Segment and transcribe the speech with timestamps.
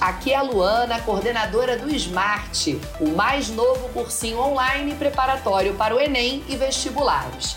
[0.00, 6.00] Aqui é a Luana, coordenadora do Smart, o mais novo cursinho online preparatório para o
[6.00, 7.56] Enem e vestibulares.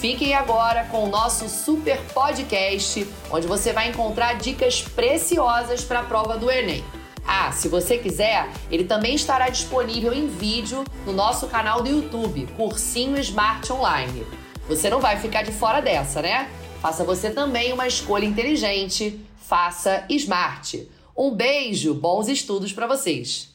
[0.00, 6.04] Fiquem agora com o nosso super podcast, onde você vai encontrar dicas preciosas para a
[6.04, 6.84] prova do Enem.
[7.26, 12.46] Ah, se você quiser, ele também estará disponível em vídeo no nosso canal do YouTube,
[12.56, 14.24] Cursinho Smart Online.
[14.68, 16.48] Você não vai ficar de fora dessa, né?
[16.80, 20.88] Faça você também uma escolha inteligente faça Smart.
[21.20, 23.49] Um beijo, bons estudos para vocês!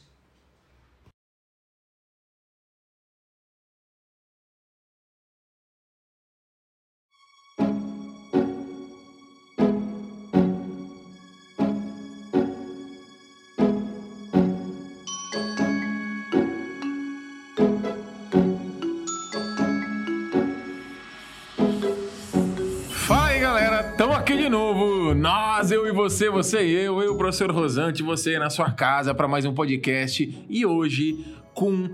[24.34, 28.72] De novo, nós, eu e você, você e eu, eu, professor Rosante, você na sua
[28.72, 31.24] casa para mais um podcast e hoje
[31.54, 31.90] com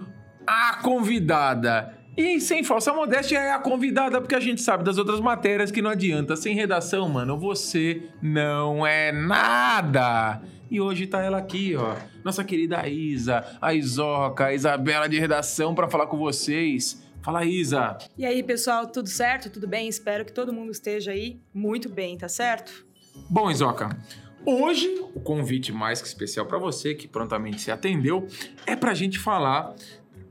[0.47, 1.99] a convidada.
[2.17, 5.83] E sem falsa modéstia é a convidada, porque a gente sabe das outras matérias que
[5.83, 6.35] não adianta.
[6.35, 10.41] Sem redação, mano, você não é nada.
[10.71, 11.97] E hoje tá ela aqui, ó.
[12.25, 17.02] Nossa querida Isa, a Isoca, a Isabela de redação para falar com vocês.
[17.23, 17.97] Fala, Isa.
[18.19, 19.49] E aí, pessoal, tudo certo?
[19.49, 19.87] Tudo bem?
[19.89, 22.85] Espero que todo mundo esteja aí muito bem, tá certo?
[23.31, 23.97] Bom, Isoca,
[24.45, 28.27] hoje o convite mais que especial para você, que prontamente se atendeu,
[28.67, 29.73] é pra gente falar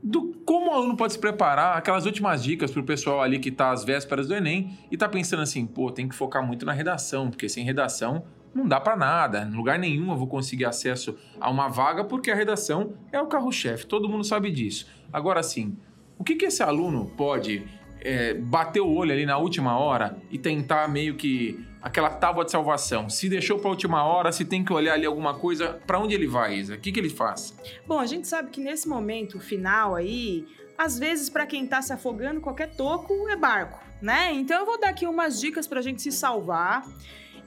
[0.02, 3.70] do como o aluno pode se preparar, aquelas últimas dicas pro pessoal ali que tá
[3.70, 7.30] às vésperas do Enem e tá pensando assim, pô, tem que focar muito na redação,
[7.30, 8.22] porque sem redação
[8.54, 9.48] não dá para nada.
[9.50, 13.26] Em lugar nenhum eu vou conseguir acesso a uma vaga porque a redação é o
[13.26, 13.86] carro-chefe.
[13.86, 14.86] Todo mundo sabe disso.
[15.10, 15.74] Agora sim,
[16.22, 17.66] o que, que esse aluno pode
[18.00, 22.52] é, bater o olho ali na última hora e tentar meio que aquela tábua de
[22.52, 23.10] salvação?
[23.10, 26.14] Se deixou para a última hora, se tem que olhar ali alguma coisa, para onde
[26.14, 26.76] ele vai, Isa?
[26.76, 27.56] O que, que ele faz?
[27.88, 30.46] Bom, a gente sabe que nesse momento final aí,
[30.78, 34.32] às vezes para quem está se afogando, qualquer toco é barco, né?
[34.32, 36.86] Então eu vou dar aqui umas dicas para a gente se salvar.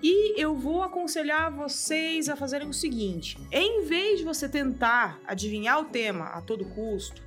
[0.03, 5.79] E eu vou aconselhar vocês a fazerem o seguinte: em vez de você tentar adivinhar
[5.79, 7.24] o tema a todo custo,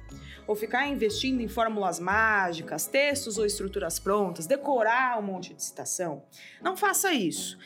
[0.49, 6.25] ou ficar investindo em fórmulas mágicas, textos ou estruturas prontas, decorar um monte de citação.
[6.63, 7.59] Não faça isso.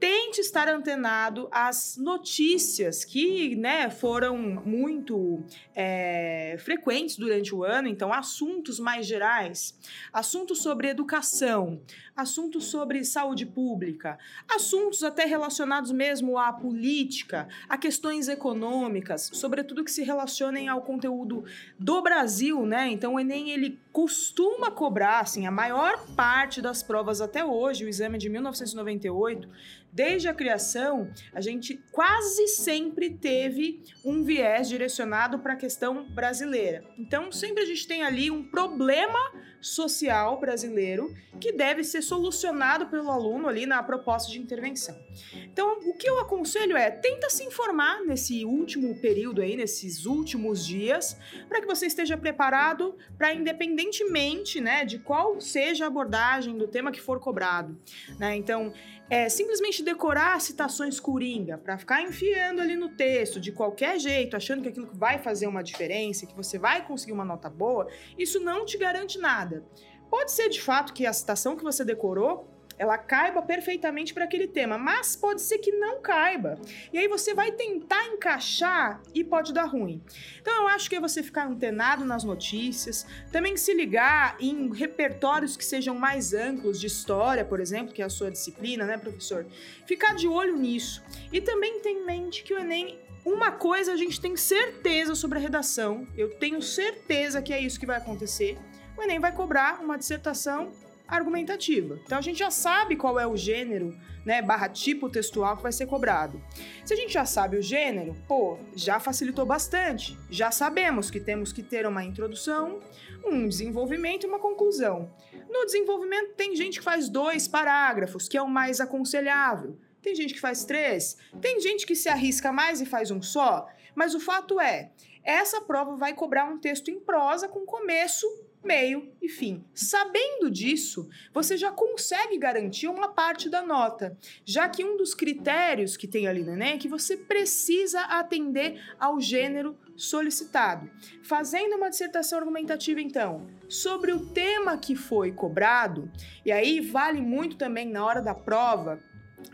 [0.00, 8.10] Tente estar antenado às notícias que né, foram muito é, frequentes durante o ano, então
[8.10, 9.78] assuntos mais gerais,
[10.10, 11.82] assuntos sobre educação,
[12.20, 19.90] assuntos sobre saúde pública, assuntos até relacionados mesmo à política, a questões econômicas, sobretudo que
[19.90, 21.44] se relacionem ao conteúdo
[21.78, 22.88] do Brasil, né?
[22.88, 27.88] Então o Enem ele costuma cobrar, assim, a maior parte das provas até hoje, o
[27.88, 29.48] exame de 1998
[29.92, 36.84] Desde a criação, a gente quase sempre teve um viés direcionado para a questão brasileira.
[36.96, 39.18] Então, sempre a gente tem ali um problema
[39.60, 44.96] social brasileiro que deve ser solucionado pelo aluno ali na proposta de intervenção.
[45.34, 50.64] Então, o que eu aconselho é tenta se informar nesse último período aí, nesses últimos
[50.66, 51.16] dias,
[51.48, 56.92] para que você esteja preparado para independentemente, né, de qual seja a abordagem do tema
[56.92, 57.78] que for cobrado,
[58.18, 58.36] né?
[58.36, 58.72] Então,
[59.10, 64.62] é, simplesmente decorar citações coringa para ficar enfiando ali no texto de qualquer jeito, achando
[64.62, 68.64] que aquilo vai fazer uma diferença, que você vai conseguir uma nota boa, isso não
[68.64, 69.64] te garante nada.
[70.08, 72.48] Pode ser de fato que a citação que você decorou
[72.80, 76.58] ela caiba perfeitamente para aquele tema, mas pode ser que não caiba.
[76.90, 80.02] E aí você vai tentar encaixar e pode dar ruim.
[80.40, 85.58] Então eu acho que é você ficar antenado nas notícias, também se ligar em repertórios
[85.58, 89.46] que sejam mais amplos de história, por exemplo, que é a sua disciplina, né, professor?
[89.86, 91.04] Ficar de olho nisso.
[91.30, 95.36] E também ter em mente que o Enem uma coisa a gente tem certeza sobre
[95.36, 98.56] a redação, eu tenho certeza que é isso que vai acontecer.
[98.96, 100.72] O Enem vai cobrar uma dissertação
[101.10, 101.98] argumentativa.
[102.04, 105.72] Então a gente já sabe qual é o gênero, né, barra tipo textual que vai
[105.72, 106.40] ser cobrado.
[106.84, 110.16] Se a gente já sabe o gênero, pô, já facilitou bastante.
[110.30, 112.80] Já sabemos que temos que ter uma introdução,
[113.24, 115.10] um desenvolvimento e uma conclusão.
[115.48, 119.76] No desenvolvimento tem gente que faz dois parágrafos, que é o mais aconselhável.
[120.00, 123.68] Tem gente que faz três, tem gente que se arrisca mais e faz um só,
[123.94, 124.92] mas o fato é,
[125.22, 128.26] essa prova vai cobrar um texto em prosa com começo
[128.62, 129.64] meio e fim.
[129.74, 135.96] Sabendo disso, você já consegue garantir uma parte da nota, já que um dos critérios
[135.96, 140.90] que tem ali no Enem é que você precisa atender ao gênero solicitado.
[141.22, 146.10] Fazendo uma dissertação argumentativa, então, sobre o tema que foi cobrado,
[146.44, 149.00] e aí vale muito também na hora da prova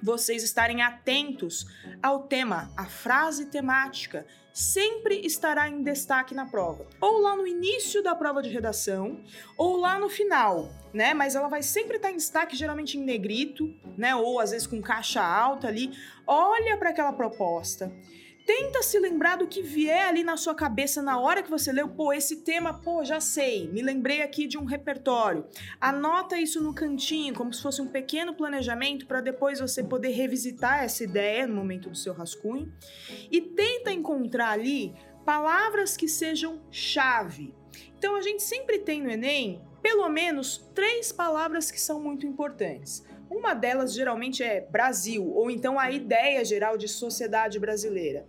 [0.02, 1.67] vocês estarem atentos
[2.02, 4.26] ao tema, a frase temática
[4.56, 6.87] sempre estará em destaque na prova.
[6.99, 9.20] Ou lá no início da prova de redação,
[9.55, 11.12] ou lá no final, né?
[11.12, 14.17] Mas ela vai sempre estar em destaque, geralmente em negrito, né?
[14.17, 15.91] Ou às vezes com caixa alta ali.
[16.26, 17.93] Olha para aquela proposta
[18.47, 21.89] tenta se lembrar do que vier ali na sua cabeça na hora que você leu.
[21.89, 23.69] Pô, esse tema, pô, já sei.
[23.69, 25.45] Me lembrei aqui de um repertório.
[25.81, 30.85] Anota isso no cantinho, como se fosse um pequeno planejamento para depois você poder revisitar
[30.85, 32.73] essa ideia no momento do seu rascunho.
[33.31, 34.95] E tenta encontrar ali
[35.25, 37.53] palavras que sejam chave.
[37.99, 43.05] Então a gente sempre tem no Enem pelo menos três palavras que são muito importantes.
[43.31, 48.26] Uma delas geralmente é Brasil, ou então a ideia geral de sociedade brasileira.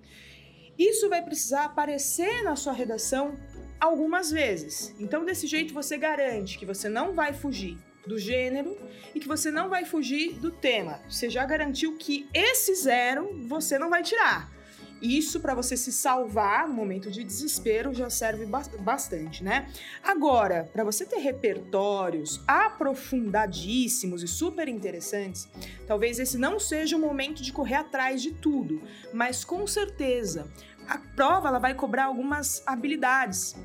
[0.77, 3.35] Isso vai precisar aparecer na sua redação
[3.79, 4.95] algumas vezes.
[4.99, 8.77] Então, desse jeito, você garante que você não vai fugir do gênero
[9.13, 10.99] e que você não vai fugir do tema.
[11.09, 14.56] Você já garantiu que esse zero você não vai tirar.
[15.01, 18.47] Isso para você se salvar no momento de desespero já serve
[18.79, 19.69] bastante, né?
[20.03, 25.47] Agora, para você ter repertórios aprofundadíssimos e super interessantes,
[25.87, 28.81] talvez esse não seja o momento de correr atrás de tudo,
[29.13, 30.51] mas com certeza
[30.87, 33.55] a prova ela vai cobrar algumas habilidades.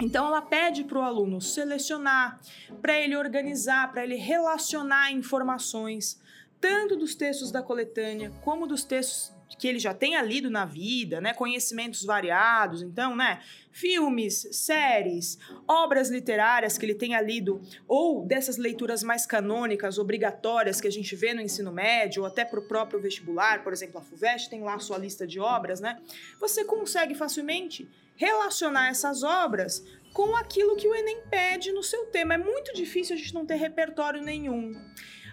[0.00, 2.38] Então ela pede para o aluno selecionar,
[2.82, 6.20] para ele organizar, para ele relacionar informações,
[6.60, 11.20] tanto dos textos da coletânea como dos textos que ele já tenha lido na vida,
[11.20, 18.56] né, conhecimentos variados, então, né, filmes, séries, obras literárias que ele tenha lido, ou dessas
[18.56, 22.66] leituras mais canônicas, obrigatórias que a gente vê no ensino médio, ou até para o
[22.66, 26.00] próprio vestibular, por exemplo, a FUVEST tem lá a sua lista de obras, né,
[26.40, 32.34] você consegue facilmente relacionar essas obras com aquilo que o Enem pede no seu tema.
[32.34, 34.74] É muito difícil a gente não ter repertório nenhum.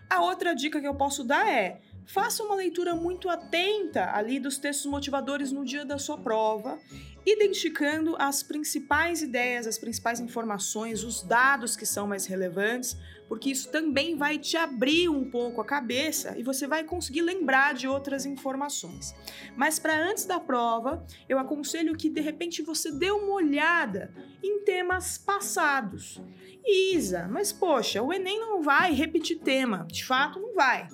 [0.10, 4.58] A outra dica que eu posso dar é Faça uma leitura muito atenta ali dos
[4.58, 6.80] textos motivadores no dia da sua prova,
[7.26, 12.98] identificando as principais ideias, as principais informações, os dados que são mais relevantes,
[13.30, 17.74] porque isso também vai te abrir um pouco a cabeça e você vai conseguir lembrar
[17.74, 19.16] de outras informações.
[19.56, 24.14] Mas para antes da prova, eu aconselho que de repente você dê uma olhada
[24.44, 26.22] em temas passados.
[26.66, 30.88] Isa, mas poxa, o Enem não vai repetir tema, de fato não vai.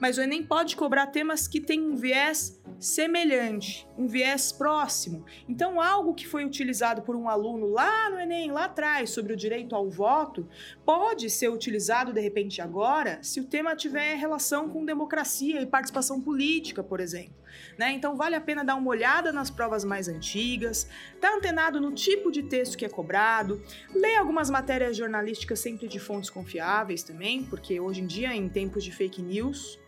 [0.00, 5.24] Mas o Enem pode cobrar temas que têm um viés semelhante, um viés próximo.
[5.48, 9.36] Então, algo que foi utilizado por um aluno lá no Enem, lá atrás, sobre o
[9.36, 10.48] direito ao voto,
[10.84, 16.20] pode ser utilizado de repente agora, se o tema tiver relação com democracia e participação
[16.20, 17.41] política, por exemplo.
[17.78, 17.92] Né?
[17.92, 20.88] Então, vale a pena dar uma olhada nas provas mais antigas,
[21.20, 23.62] tá antenado no tipo de texto que é cobrado,
[23.94, 28.84] ler algumas matérias jornalísticas sempre de fontes confiáveis também, porque hoje em dia, em tempos
[28.84, 29.78] de fake news,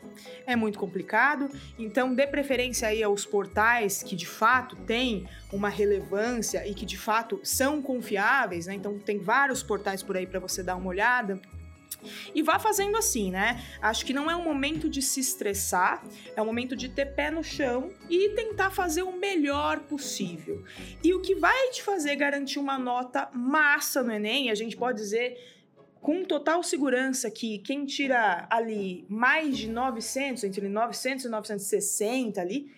[0.46, 1.50] é muito complicado.
[1.78, 6.98] Então, dê preferência aí aos portais que de fato têm uma relevância e que de
[6.98, 8.74] fato são confiáveis, né?
[8.74, 11.40] Então, tem vários portais por aí para você dar uma olhada.
[12.34, 13.62] E vá fazendo assim, né?
[13.80, 16.04] Acho que não é um momento de se estressar,
[16.36, 20.64] é um momento de ter pé no chão e tentar fazer o melhor possível.
[21.02, 24.98] E o que vai te fazer garantir uma nota massa no Enem, a gente pode
[24.98, 25.38] dizer
[26.00, 32.70] com total segurança que quem tira ali mais de 900, entre 900 e 960 ali,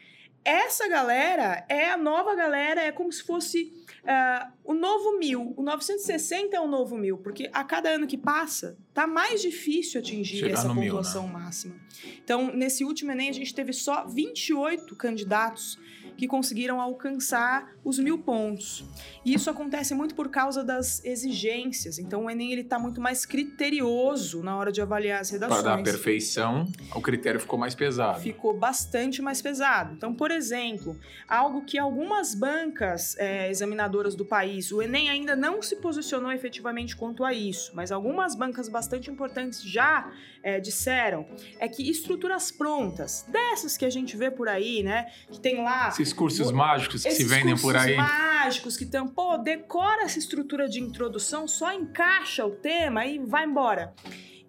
[0.45, 5.53] essa galera é a nova galera, é como se fosse uh, o novo mil.
[5.57, 10.01] O 960 é o novo mil, porque a cada ano que passa, tá mais difícil
[10.01, 11.45] atingir Chegar essa pontuação mil, né?
[11.45, 11.75] máxima.
[12.23, 15.79] Então, nesse último Enem, a gente teve só 28 candidatos
[16.17, 18.85] que conseguiram alcançar os mil pontos.
[19.25, 21.99] E isso acontece muito por causa das exigências.
[21.99, 25.63] Então o Enem ele está muito mais criterioso na hora de avaliar as redações.
[25.63, 28.21] Para dar perfeição, o critério ficou mais pesado.
[28.21, 29.95] Ficou bastante mais pesado.
[29.95, 35.63] Então, por exemplo, algo que algumas bancas é, examinadoras do país, o Enem ainda não
[35.63, 40.11] se posicionou efetivamente quanto a isso, mas algumas bancas bastante importantes já
[40.43, 41.27] é, disseram
[41.59, 45.11] é que estruturas prontas, dessas que a gente vê por aí, né?
[45.31, 45.91] Que tem lá.
[46.07, 47.97] Esses cursos mágicos que se vendem por aí.
[47.97, 53.45] mágicos que estão, pô, decora essa estrutura de introdução, só encaixa o tema e vai
[53.45, 53.93] embora.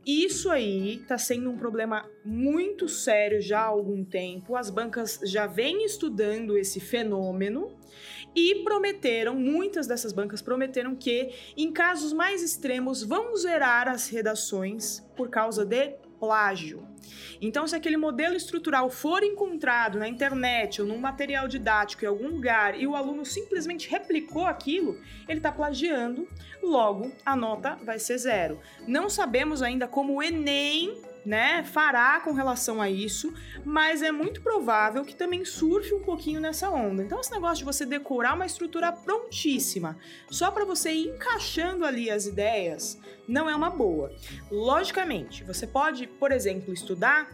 [0.05, 4.55] Isso aí está sendo um problema muito sério já há algum tempo.
[4.55, 7.75] As bancas já vêm estudando esse fenômeno
[8.35, 15.03] e prometeram, muitas dessas bancas prometeram que, em casos mais extremos, vão zerar as redações
[15.15, 16.87] por causa de plágio.
[17.41, 22.27] Então, se aquele modelo estrutural for encontrado na internet ou num material didático em algum
[22.27, 26.27] lugar e o aluno simplesmente replicou aquilo, ele está plagiando,
[26.61, 28.59] logo a nota vai ser zero.
[28.87, 33.33] Não sabemos ainda como o Enem né, fará com relação a isso,
[33.65, 37.03] mas é muito provável que também surfe um pouquinho nessa onda.
[37.03, 39.97] Então, esse negócio de você decorar uma estrutura prontíssima,
[40.29, 44.09] só para você ir encaixando ali as ideias, não é uma boa.
[44.49, 47.29] Logicamente, você pode, por exemplo, estudar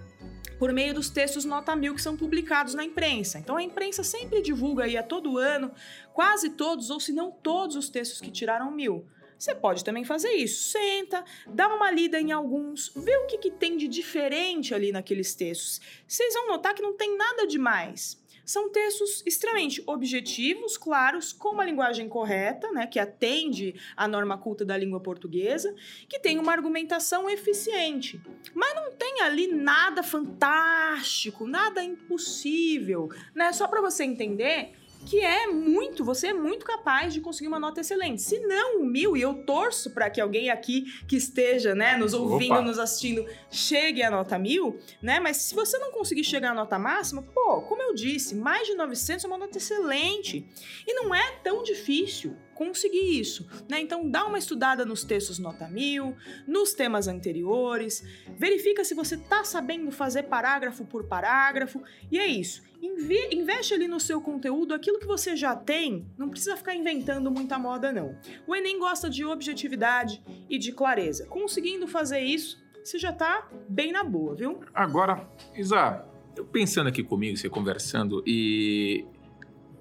[0.57, 3.37] por meio dos textos nota mil que são publicados na imprensa.
[3.37, 5.71] Então a imprensa sempre divulga aí a todo ano
[6.13, 9.05] quase todos, ou se não todos os textos que tiraram mil.
[9.37, 10.69] Você pode também fazer isso.
[10.69, 15.35] Senta, dá uma lida em alguns, vê o que, que tem de diferente ali naqueles
[15.35, 15.81] textos.
[16.07, 18.21] Vocês vão notar que não tem nada demais.
[18.45, 24.65] São textos extremamente objetivos, claros, com uma linguagem correta, né, que atende à norma culta
[24.65, 25.73] da língua portuguesa,
[26.09, 28.21] que tem uma argumentação eficiente.
[28.53, 33.53] Mas não tem ali nada fantástico, nada impossível, né?
[33.53, 34.73] Só para você entender,
[35.05, 38.21] que é muito, você é muito capaz de conseguir uma nota excelente.
[38.21, 42.13] Se não o mil, e eu torço para que alguém aqui que esteja, né, nos
[42.13, 42.61] ouvindo, Opa.
[42.61, 45.19] nos assistindo, chegue à nota mil, né?
[45.19, 48.75] Mas se você não conseguir chegar à nota máxima, pô, como eu disse, mais de
[48.75, 50.45] 900 é uma nota excelente.
[50.87, 53.79] E não é tão difícil conseguir isso, né?
[53.79, 56.15] Então dá uma estudada nos textos nota mil,
[56.47, 58.03] nos temas anteriores,
[58.37, 61.81] verifica se você tá sabendo fazer parágrafo por parágrafo,
[62.11, 62.63] e é isso.
[62.83, 67.31] Inve investe ali no seu conteúdo aquilo que você já tem, não precisa ficar inventando
[67.31, 68.13] muita moda não.
[68.45, 71.25] O Enem gosta de objetividade e de clareza.
[71.27, 74.59] Conseguindo fazer isso, você já tá bem na boa, viu?
[74.73, 75.25] Agora,
[75.55, 79.05] Isa, eu pensando aqui comigo, você conversando, e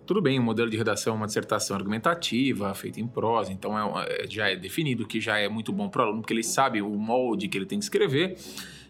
[0.06, 4.06] tudo bem, o modelo de redação é uma dissertação argumentativa, feita em prosa, então é,
[4.22, 6.80] é, já é definido que já é muito bom para o aluno, porque ele sabe
[6.80, 8.36] o molde que ele tem que escrever.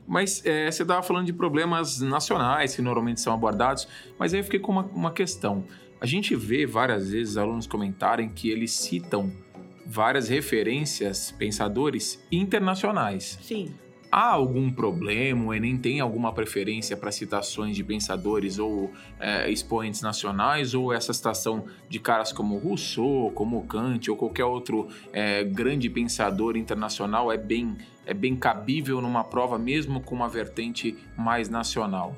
[0.06, 3.87] Mas é, você estava falando de problemas nacionais que normalmente são abordados,
[4.18, 5.64] mas aí eu fiquei com uma, uma questão.
[6.00, 9.32] A gente vê várias vezes alunos comentarem que eles citam
[9.87, 13.38] várias referências, pensadores internacionais.
[13.42, 13.75] Sim.
[14.11, 15.47] Há algum problema?
[15.47, 20.75] O Enem tem alguma preferência para citações de pensadores ou é, expoentes nacionais?
[20.75, 26.59] Ou essa citação de caras como Rousseau, como Kant ou qualquer outro é, grande pensador
[26.59, 27.75] internacional é bem,
[28.06, 32.16] é bem cabível numa prova, mesmo com uma vertente mais nacional?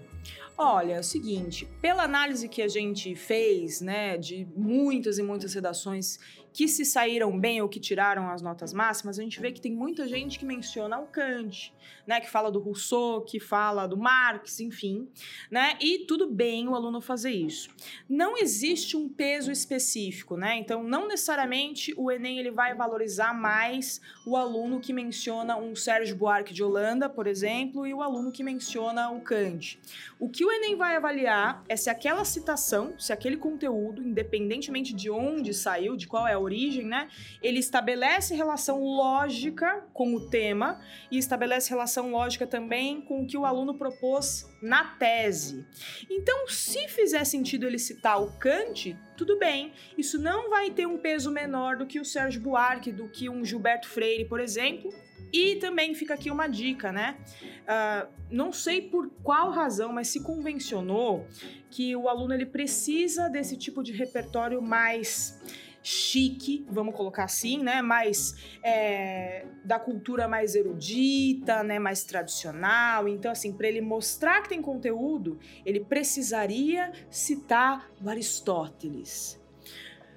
[0.56, 5.52] Olha, é o seguinte, pela análise que a gente fez, né, de muitas e muitas
[5.52, 6.18] redações
[6.52, 9.72] que se saíram bem ou que tiraram as notas máximas, a gente vê que tem
[9.72, 11.74] muita gente que menciona o Kant,
[12.06, 15.08] né, que fala do Rousseau, que fala do Marx, enfim,
[15.50, 15.76] né?
[15.80, 17.70] E tudo bem o aluno fazer isso.
[18.08, 20.56] Não existe um peso específico, né?
[20.56, 26.16] Então, não necessariamente o ENEM ele vai valorizar mais o aluno que menciona um Sérgio
[26.16, 29.78] Buarque de Holanda, por exemplo, e o aluno que menciona o Kant.
[30.18, 35.10] O que o ENEM vai avaliar é se aquela citação, se aquele conteúdo, independentemente de
[35.10, 37.08] onde saiu, de qual é a origem, né?
[37.42, 40.80] Ele estabelece relação lógica com o tema
[41.10, 45.66] e estabelece relação lógica também com o que o aluno propôs na tese.
[46.10, 49.72] Então, se fizer sentido ele citar o Kant, tudo bem.
[49.96, 53.44] Isso não vai ter um peso menor do que o Sérgio Buarque, do que um
[53.44, 54.92] Gilberto Freire, por exemplo.
[55.32, 57.16] E também fica aqui uma dica, né?
[57.64, 61.26] Uh, não sei por qual razão, mas se convencionou
[61.70, 65.40] que o aluno ele precisa desse tipo de repertório mais
[65.84, 67.82] chique, vamos colocar assim, né?
[67.82, 71.78] Mais é, da cultura mais erudita, né?
[71.78, 73.06] Mais tradicional.
[73.06, 79.38] Então, assim, para ele mostrar que tem conteúdo, ele precisaria citar o Aristóteles.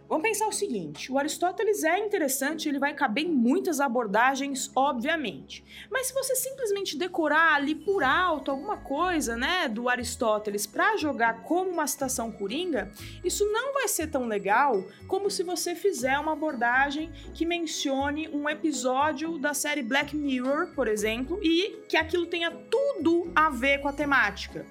[0.07, 5.63] Vamos pensar o seguinte: o Aristóteles é interessante, ele vai caber em muitas abordagens, obviamente.
[5.91, 11.43] Mas se você simplesmente decorar ali por alto alguma coisa, né, do Aristóteles para jogar
[11.43, 12.91] como uma citação coringa,
[13.23, 18.49] isso não vai ser tão legal como se você fizer uma abordagem que mencione um
[18.49, 23.87] episódio da série Black Mirror, por exemplo, e que aquilo tenha tudo a ver com
[23.87, 24.65] a temática.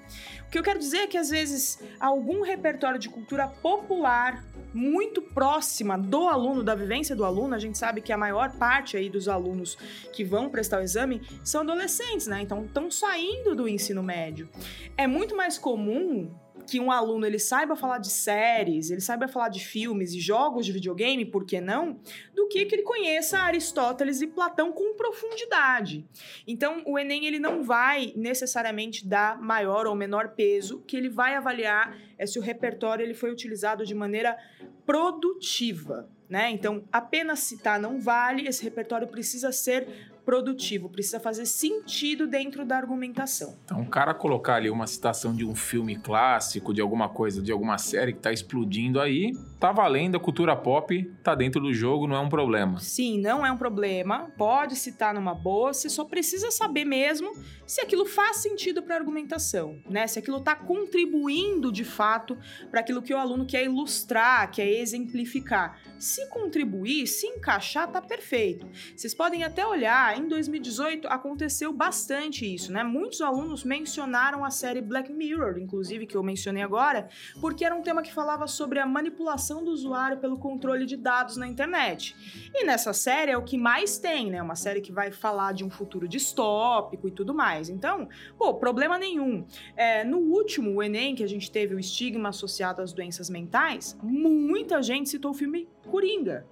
[0.47, 5.21] O que eu quero dizer é que às vezes algum repertório de cultura popular muito
[5.21, 9.09] próxima do aluno, da vivência do aluno, a gente sabe que a maior parte aí
[9.09, 9.77] dos alunos
[10.13, 12.41] que vão prestar o exame são adolescentes, né?
[12.41, 14.47] Então estão saindo do ensino médio.
[14.95, 16.33] É muito mais comum
[16.67, 20.65] que um aluno ele saiba falar de séries, ele saiba falar de filmes e jogos
[20.65, 21.99] de videogame, por que não?
[22.35, 26.05] Do que que ele conheça Aristóteles e Platão com profundidade.
[26.45, 31.35] Então, o Enem ele não vai necessariamente dar maior ou menor peso, que ele vai
[31.35, 34.37] avaliar é se o repertório ele foi utilizado de maneira
[34.85, 36.49] produtiva, né?
[36.49, 39.87] Então, apenas citar não vale, esse repertório precisa ser
[40.27, 43.55] produtivo, precisa fazer sentido dentro da argumentação.
[43.63, 47.49] Então, o cara colocar ali uma citação de um filme clássico, de alguma coisa, de
[47.49, 52.07] alguma série que tá explodindo aí, tá valendo, a cultura pop tá dentro do jogo,
[52.07, 52.77] não é um problema.
[52.81, 57.31] Sim, não é um problema, pode citar numa boa, você só precisa saber mesmo
[57.65, 60.07] se aquilo faz sentido para a argumentação, né?
[60.07, 62.37] Se aquilo está contribuindo de fato
[62.69, 65.79] para aquilo que o aluno quer ilustrar, quer exemplificar.
[65.97, 68.67] Se contribuir, se encaixar, tá perfeito.
[68.93, 72.83] Vocês podem até olhar, em 2018 aconteceu bastante isso, né?
[72.83, 77.07] Muitos alunos mencionaram a série Black Mirror, inclusive que eu mencionei agora,
[77.39, 81.37] porque era um tema que falava sobre a manipulação do usuário pelo controle de dados
[81.37, 82.15] na internet.
[82.53, 84.41] E nessa série é o que mais tem, né?
[84.41, 87.69] Uma série que vai falar de um futuro distópico e tudo mais.
[87.69, 88.07] Então,
[88.37, 89.45] pô, problema nenhum.
[89.75, 93.97] É, no último, o Enem, que a gente teve o estigma associado às doenças mentais,
[94.01, 96.45] muita gente citou o filme Coringa.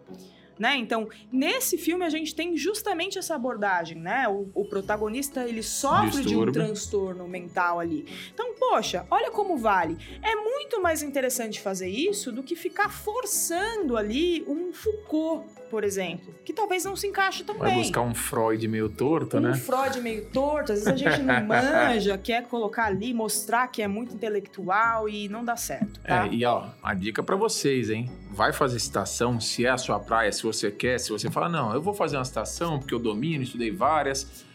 [0.58, 0.78] Né?
[0.78, 4.28] Então, nesse filme a gente tem justamente essa abordagem, né?
[4.28, 6.46] O, o protagonista ele sofre Distúrbio.
[6.46, 8.06] de um transtorno mental ali.
[8.34, 9.98] Então, poxa, olha como vale.
[10.24, 16.34] É muito mais interessante fazer isso do que ficar forçando ali um Foucault por exemplo,
[16.46, 17.64] que talvez não se encaixe também.
[17.64, 19.52] Vai buscar um Freud meio torto, um né?
[19.52, 23.82] Um Freud meio torto, às vezes a gente não manja, quer colocar ali, mostrar que
[23.82, 26.00] é muito intelectual e não dá certo.
[26.00, 26.28] Tá?
[26.28, 28.10] É, e ó, a dica para vocês, hein?
[28.32, 31.74] Vai fazer citação, se é a sua praia, se você quer, se você fala, não,
[31.74, 34.46] eu vou fazer uma citação porque eu domino, estudei várias.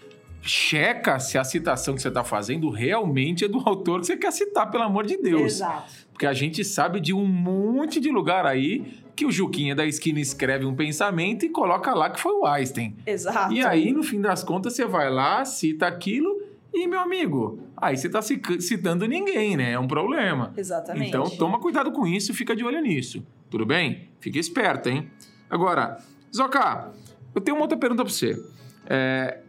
[0.40, 4.32] Checa se a citação que você está fazendo realmente é do autor que você quer
[4.32, 5.42] citar, pelo amor de Deus.
[5.42, 5.92] Exato.
[6.14, 10.18] Porque a gente sabe de um monte de lugar aí que o Juquinha da esquina
[10.18, 12.96] escreve um pensamento e coloca lá que foi o Einstein.
[13.06, 13.52] Exato.
[13.52, 16.40] E aí, no fim das contas, você vai lá, cita aquilo
[16.72, 19.72] e, meu amigo, aí você está citando ninguém, né?
[19.72, 20.54] É um problema.
[20.56, 21.08] Exatamente.
[21.08, 23.22] Então, toma cuidado com isso e fica de olho nisso.
[23.50, 24.08] Tudo bem?
[24.20, 25.10] Fica esperto, hein?
[25.50, 25.98] Agora,
[26.34, 26.90] Zoca,
[27.34, 28.42] eu tenho uma outra pergunta para você.
[28.86, 29.40] É,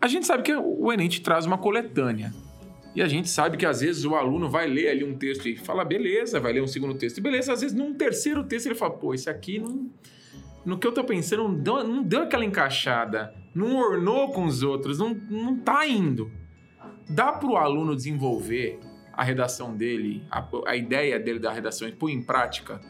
[0.00, 2.32] a gente sabe que o Enem te traz uma coletânea.
[2.94, 5.56] E a gente sabe que às vezes o aluno vai ler ali um texto e
[5.56, 7.52] fala, beleza, vai ler um segundo texto, beleza.
[7.52, 9.90] Às vezes num terceiro texto ele fala, pô, esse aqui não.
[10.64, 14.62] No que eu tô pensando, não deu, não deu aquela encaixada, não ornou com os
[14.62, 16.30] outros, não, não tá indo.
[17.08, 18.78] Dá pro aluno desenvolver
[19.12, 22.80] a redação dele, a, a ideia dele da redação e pôr em prática,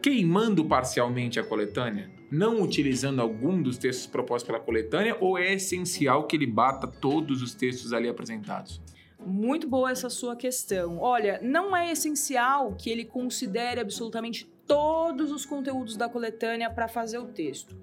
[0.00, 2.16] queimando parcialmente a coletânea?
[2.30, 7.42] não utilizando algum dos textos propostos pela coletânea ou é essencial que ele bata todos
[7.42, 8.82] os textos ali apresentados?
[9.24, 10.98] Muito boa essa sua questão.
[10.98, 17.18] Olha, não é essencial que ele considere absolutamente todos os conteúdos da coletânea para fazer
[17.18, 17.76] o texto.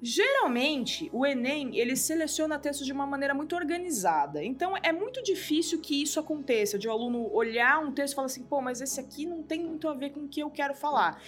[0.00, 4.44] Geralmente, o Enem, ele seleciona textos de uma maneira muito organizada.
[4.44, 8.16] Então, é muito difícil que isso aconteça, de o um aluno olhar um texto e
[8.16, 10.50] falar assim, pô, mas esse aqui não tem muito a ver com o que eu
[10.50, 11.20] quero falar.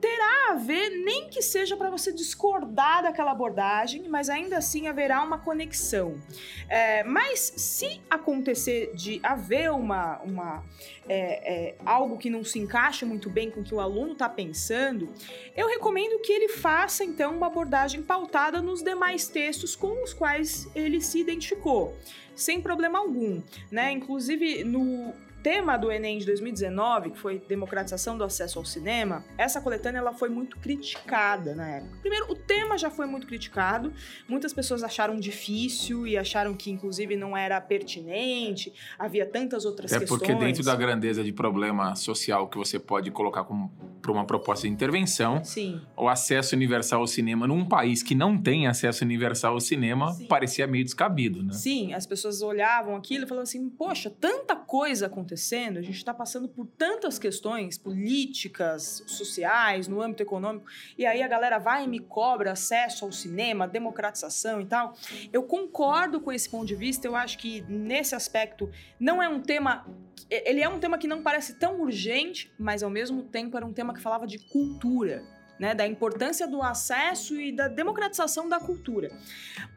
[0.00, 5.22] Terá a ver, nem que seja para você discordar daquela abordagem, mas ainda assim haverá
[5.22, 6.20] uma conexão.
[6.68, 10.64] É, mas se acontecer de haver uma, uma
[11.08, 14.28] é, é, algo que não se encaixa muito bem com o que o aluno está
[14.28, 15.12] pensando,
[15.56, 20.68] eu recomendo que ele faça então uma abordagem pautada nos demais textos com os quais
[20.74, 21.96] ele se identificou,
[22.34, 23.92] sem problema algum, né?
[23.92, 29.60] Inclusive no tema do Enem de 2019, que foi democratização do acesso ao cinema, essa
[29.60, 31.98] coletânea ela foi muito criticada na época.
[32.00, 33.92] Primeiro, o tema já foi muito criticado,
[34.28, 39.98] muitas pessoas acharam difícil e acharam que inclusive não era pertinente, havia tantas outras é
[39.98, 40.22] questões.
[40.22, 44.66] É porque dentro da grandeza de problema social que você pode colocar para uma proposta
[44.66, 45.80] de intervenção, Sim.
[45.96, 50.26] o acesso universal ao cinema num país que não tem acesso universal ao cinema Sim.
[50.26, 51.52] parecia meio descabido, né?
[51.52, 55.96] Sim, as pessoas olhavam aquilo e falavam assim, poxa, tanta coisa aconteceu acontecendo, a gente
[55.96, 60.66] está passando por tantas questões políticas, sociais, no âmbito econômico,
[60.96, 64.94] e aí a galera vai e me cobra acesso ao cinema, democratização e tal.
[65.32, 69.40] Eu concordo com esse ponto de vista, eu acho que nesse aspecto não é um
[69.40, 69.86] tema.
[70.30, 73.72] Ele é um tema que não parece tão urgente, mas ao mesmo tempo era um
[73.72, 75.22] tema que falava de cultura.
[75.58, 79.12] Né, da importância do acesso e da democratização da cultura.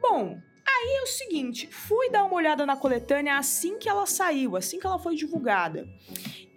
[0.02, 0.42] Bom,
[0.78, 4.78] Aí é o seguinte, fui dar uma olhada na coletânea assim que ela saiu, assim
[4.78, 5.88] que ela foi divulgada.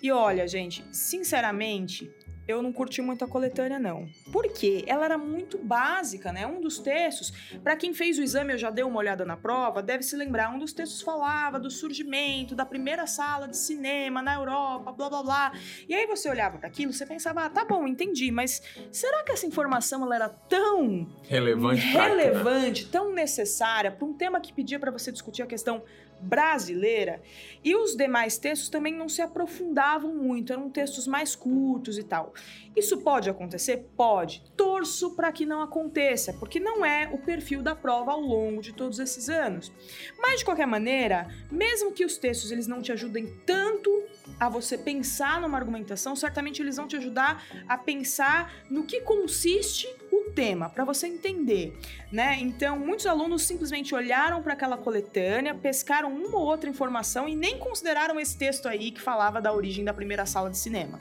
[0.02, 2.10] E olha, gente, sinceramente,
[2.48, 4.08] eu não curti muito a coletânea, não.
[4.32, 4.82] Por quê?
[4.86, 6.46] Ela era muito básica, né?
[6.46, 7.30] Um dos textos,
[7.62, 10.48] para quem fez o exame, eu já dei uma olhada na prova, deve se lembrar,
[10.54, 15.22] um dos textos falava do surgimento da primeira sala de cinema na Europa, blá blá
[15.22, 15.52] blá.
[15.86, 19.32] E aí você olhava para aquilo, você pensava, ah, tá bom, entendi, mas será que
[19.32, 24.90] essa informação ela era tão relevante, relevante, tão necessária para um tema que pedia para
[24.90, 25.82] você discutir a questão
[26.20, 27.20] brasileira
[27.64, 32.32] e os demais textos também não se aprofundavam muito, eram textos mais curtos e tal.
[32.76, 33.88] Isso pode acontecer?
[33.96, 34.42] Pode.
[34.56, 38.72] Torço para que não aconteça, porque não é o perfil da prova ao longo de
[38.72, 39.72] todos esses anos.
[40.18, 43.90] Mas de qualquer maneira, mesmo que os textos eles não te ajudem tanto
[44.38, 49.88] a você pensar numa argumentação, certamente eles vão te ajudar a pensar no que consiste
[50.32, 51.76] tema, para você entender,
[52.10, 52.36] né?
[52.40, 57.58] Então, muitos alunos simplesmente olharam para aquela coletânea, pescaram uma ou outra informação e nem
[57.58, 61.00] consideraram esse texto aí que falava da origem da primeira sala de cinema.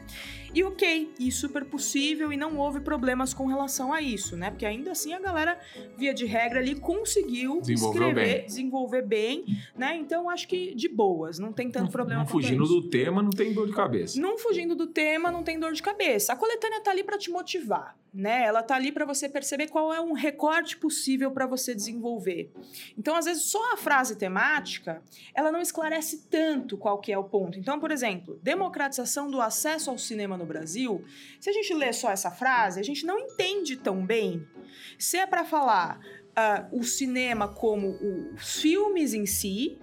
[0.53, 4.49] E ok, e super possível e não houve problemas com relação a isso, né?
[4.49, 5.59] Porque ainda assim a galera,
[5.97, 8.45] via de regra ali, conseguiu Desenvolveu escrever, bem.
[8.45, 9.95] desenvolver bem, né?
[9.97, 12.81] Então acho que de boas, não tem tanto Não, problema não fugindo isso.
[12.81, 14.19] do tema, não tem dor de cabeça.
[14.19, 16.33] Não fugindo do tema, não tem dor de cabeça.
[16.33, 18.43] A coletânea tá ali para te motivar, né?
[18.45, 22.51] Ela tá ali para você perceber qual é um recorte possível para você desenvolver.
[22.97, 25.01] Então, às vezes, só a frase temática,
[25.33, 27.59] ela não esclarece tanto qual que é o ponto.
[27.59, 31.03] Então, por exemplo, democratização do acesso ao cinema no Brasil.
[31.39, 34.47] Se a gente lê só essa frase, a gente não entende tão bem
[34.97, 35.99] se é para falar
[36.35, 37.97] ah, o cinema como
[38.35, 39.79] os filmes em si,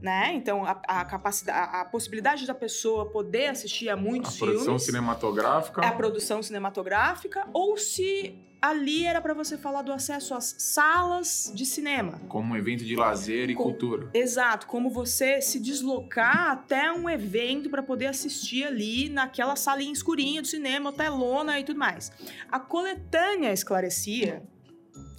[0.00, 0.32] né?
[0.34, 4.64] Então, a, a capacidade, a, a possibilidade da pessoa poder assistir a A muitos produção
[4.64, 5.80] filmes, cinematográfica.
[5.86, 11.66] a produção cinematográfica, ou se ali era para você falar do acesso às salas de
[11.66, 12.20] cinema.
[12.28, 14.08] Como um evento de lazer e Com- cultura.
[14.14, 20.40] Exato, como você se deslocar até um evento para poder assistir ali naquela salinha escurinha
[20.40, 22.12] do cinema, telona e tudo mais.
[22.50, 24.42] A coletânea esclarecia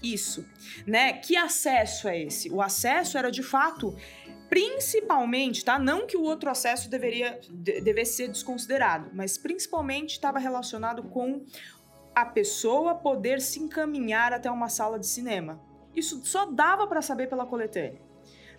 [0.01, 0.45] isso,
[0.87, 1.13] né?
[1.13, 2.49] Que acesso é esse?
[2.49, 3.95] O acesso era de fato
[4.49, 5.79] principalmente, tá?
[5.79, 11.43] Não que o outro acesso deveria de- devesse ser desconsiderado, mas principalmente estava relacionado com
[12.15, 15.59] a pessoa poder se encaminhar até uma sala de cinema.
[15.95, 18.01] Isso só dava para saber pela coletânea.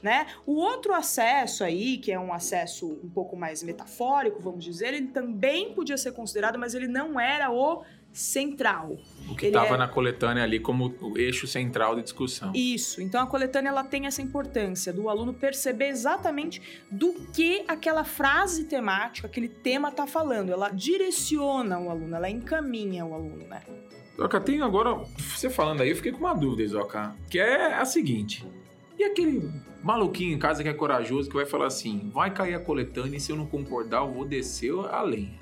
[0.03, 0.27] Né?
[0.45, 5.09] O outro acesso aí, que é um acesso um pouco mais metafórico, vamos dizer, ele
[5.09, 7.83] também podia ser considerado, mas ele não era o
[8.15, 8.97] central.
[9.29, 12.53] O que estava é- na coletânea ali como o eixo central da discussão.
[12.55, 13.03] Isso.
[13.03, 18.65] Então a coletânea ela tem essa importância do aluno perceber exatamente do que aquela frase
[18.65, 20.51] temática, aquele tema está falando.
[20.51, 23.63] Ela direciona o aluno, ela encaminha o aluno, né?
[24.17, 27.85] Zoca, tem agora, você falando aí, eu fiquei com uma dúvida, Zoca, que é a
[27.85, 28.47] seguinte.
[28.97, 29.51] E aquele
[29.83, 33.21] maluquinho em casa que é corajoso que vai falar assim: vai cair a coletânea e
[33.21, 35.35] se eu não concordar, eu vou descer a lenha.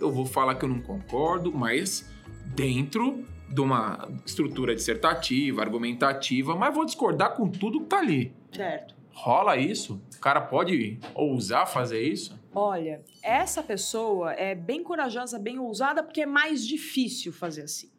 [0.00, 2.10] Eu vou falar que eu não concordo, mas
[2.46, 8.34] dentro de uma estrutura dissertativa, argumentativa, mas vou discordar com tudo que tá ali.
[8.52, 8.94] Certo.
[9.12, 10.02] Rola isso?
[10.16, 12.38] O cara pode ousar fazer isso?
[12.52, 17.90] Olha, essa pessoa é bem corajosa, bem ousada, porque é mais difícil fazer assim.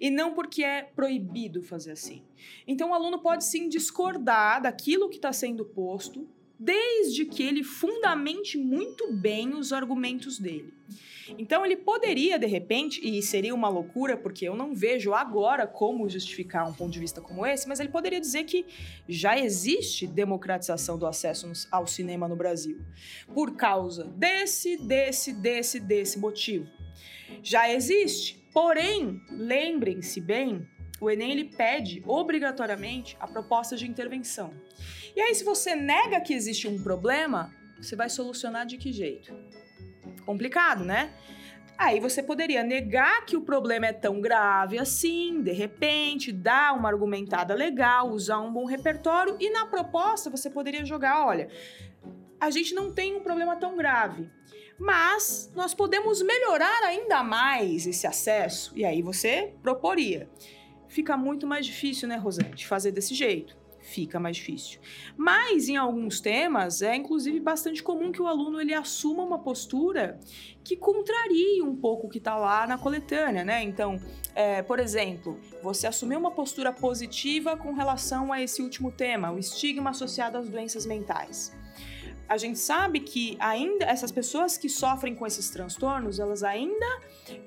[0.00, 2.22] E não porque é proibido fazer assim.
[2.66, 6.28] Então, o aluno pode sim discordar daquilo que está sendo posto,
[6.60, 10.74] desde que ele fundamente muito bem os argumentos dele.
[11.38, 16.08] Então, ele poderia, de repente, e seria uma loucura, porque eu não vejo agora como
[16.08, 18.66] justificar um ponto de vista como esse, mas ele poderia dizer que
[19.08, 22.80] já existe democratização do acesso ao cinema no Brasil
[23.32, 26.68] por causa desse, desse, desse, desse motivo.
[27.42, 28.38] Já existe.
[28.52, 30.68] Porém, lembrem-se bem,
[31.00, 34.52] o Enem ele pede obrigatoriamente a proposta de intervenção.
[35.14, 39.34] E aí, se você nega que existe um problema, você vai solucionar de que jeito?
[40.24, 41.12] Complicado, né?
[41.76, 46.90] Aí você poderia negar que o problema é tão grave assim, de repente, dar uma
[46.90, 51.48] argumentada legal, usar um bom repertório e na proposta você poderia jogar, olha,
[52.38, 54.30] a gente não tem um problema tão grave,
[54.78, 58.72] mas nós podemos melhorar ainda mais esse acesso.
[58.76, 60.28] E aí você proporia.
[60.86, 63.56] Fica muito mais difícil, né, Rosante, fazer desse jeito.
[63.80, 64.78] Fica mais difícil.
[65.16, 70.20] Mas em alguns temas é inclusive bastante comum que o aluno ele assuma uma postura
[70.62, 73.62] que contrarie um pouco o que está lá na coletânea, né?
[73.62, 73.98] Então,
[74.34, 79.38] é, por exemplo, você assumir uma postura positiva com relação a esse último tema, o
[79.38, 81.52] estigma associado às doenças mentais
[82.30, 86.86] a gente sabe que ainda essas pessoas que sofrem com esses transtornos, elas ainda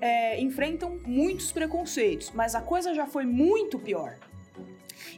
[0.01, 4.19] é, enfrentam muitos preconceitos, mas a coisa já foi muito pior.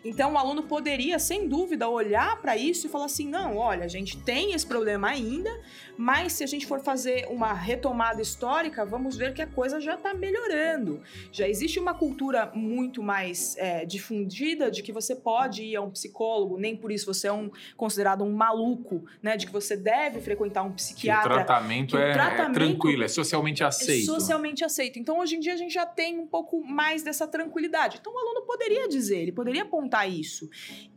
[0.04, 3.88] Então o aluno poderia, sem dúvida, olhar para isso e falar assim: não, olha, a
[3.88, 5.50] gente tem esse problema ainda,
[5.98, 9.96] mas se a gente for fazer uma retomada histórica, vamos ver que a coisa já
[9.96, 11.02] está melhorando.
[11.32, 15.90] Já existe uma cultura muito mais é, difundida de que você pode ir a um
[15.90, 19.38] psicólogo, nem por isso você é um, considerado um maluco, né?
[19.38, 21.34] De que você deve frequentar um Que o psiquiatra.
[21.34, 24.04] tratamento, que o é, é tratamento tranquilo, é socialmente aceito.
[24.04, 25.00] É socialmente aceito.
[25.00, 27.98] Então, hoje em dia, a gente já tem um pouco mais dessa tranquilidade.
[28.00, 30.50] Então, o aluno poderia dizer, ele poderia apontar isso.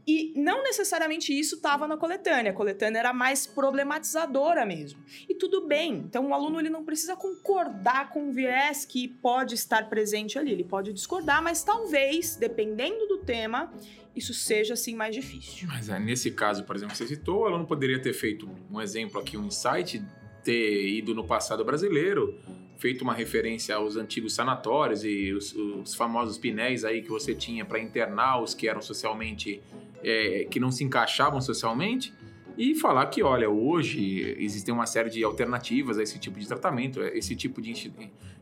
[0.07, 2.51] E não necessariamente isso estava na coletânea.
[2.53, 4.99] A coletânea era mais problematizadora mesmo.
[5.29, 5.97] E tudo bem.
[5.97, 10.53] Então o aluno ele não precisa concordar com o viés que pode estar presente ali.
[10.53, 13.71] Ele pode discordar, mas talvez, dependendo do tema,
[14.17, 15.69] isso seja assim mais difícil.
[15.69, 18.81] Mas é, nesse caso, por exemplo, que você citou, o aluno poderia ter feito um
[18.81, 20.03] exemplo aqui, um insight,
[20.43, 22.35] ter ido no passado brasileiro,
[22.79, 27.65] feito uma referência aos antigos sanatórios e os, os famosos pinéis aí que você tinha
[27.65, 29.61] para internar os que eram socialmente
[30.03, 32.15] é, que não se encaixavam socialmente
[32.59, 37.01] e falar que, olha, hoje existem uma série de alternativas a esse tipo de tratamento,
[37.01, 37.73] esse tipo de,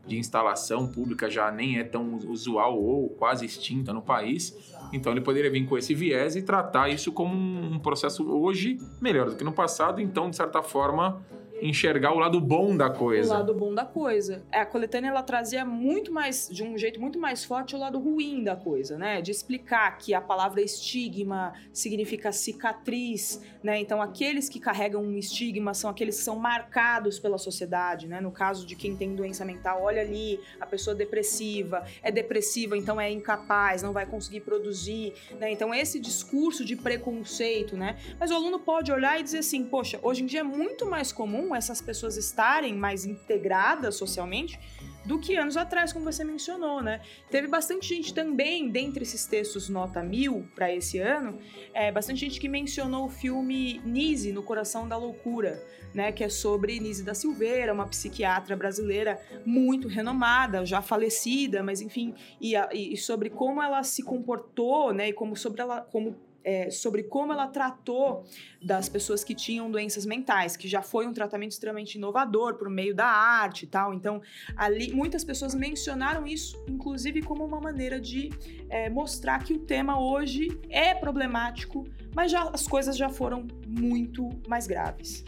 [0.07, 4.57] de instalação pública já nem é tão usual ou quase extinta no país,
[4.91, 9.29] então ele poderia vir com esse viés e tratar isso como um processo hoje melhor
[9.29, 11.23] do que no passado, então, de certa forma,
[11.61, 13.33] enxergar o lado bom da coisa.
[13.33, 14.43] O lado bom da coisa.
[14.51, 17.99] É, a coletânea ela trazia muito mais, de um jeito muito mais forte, o lado
[17.99, 19.21] ruim da coisa, né?
[19.21, 23.79] De explicar que a palavra estigma significa cicatriz, né?
[23.79, 28.21] Então aqueles que carregam um estigma são aqueles que são marcados pela sociedade, né?
[28.21, 32.99] No caso de quem tem doença mental, olha ali, a pessoa depressiva, é depressiva, então
[32.99, 35.51] é incapaz, não vai conseguir produzir, né?
[35.51, 37.97] Então esse discurso de preconceito, né?
[38.19, 41.11] Mas o aluno pode olhar e dizer assim, poxa, hoje em dia é muito mais
[41.47, 44.59] comum essas pessoas estarem mais integradas socialmente
[45.05, 46.99] do que anos atrás, como você mencionou, né?
[47.31, 51.39] Teve bastante gente também, dentre esses textos nota mil para esse ano,
[51.73, 56.11] é, bastante gente que mencionou o filme Nise, No Coração da Loucura, né?
[56.11, 62.13] Que é sobre Nise da Silveira, uma psiquiatra brasileira muito renomada, já falecida, mas enfim,
[62.41, 65.07] e, e sobre como ela se comportou, né?
[65.07, 68.23] E como sobre ela, como é, sobre como ela tratou
[68.63, 72.95] das pessoas que tinham doenças mentais, que já foi um tratamento extremamente inovador por meio
[72.95, 73.93] da arte e tal.
[73.93, 74.21] Então,
[74.55, 78.29] ali muitas pessoas mencionaram isso, inclusive como uma maneira de
[78.69, 84.29] é, mostrar que o tema hoje é problemático, mas já, as coisas já foram muito
[84.47, 85.25] mais graves.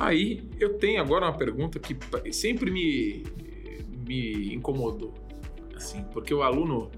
[0.00, 1.96] Aí eu tenho agora uma pergunta que
[2.32, 3.22] sempre me,
[4.04, 5.14] me incomodou,
[5.76, 6.90] assim, porque o aluno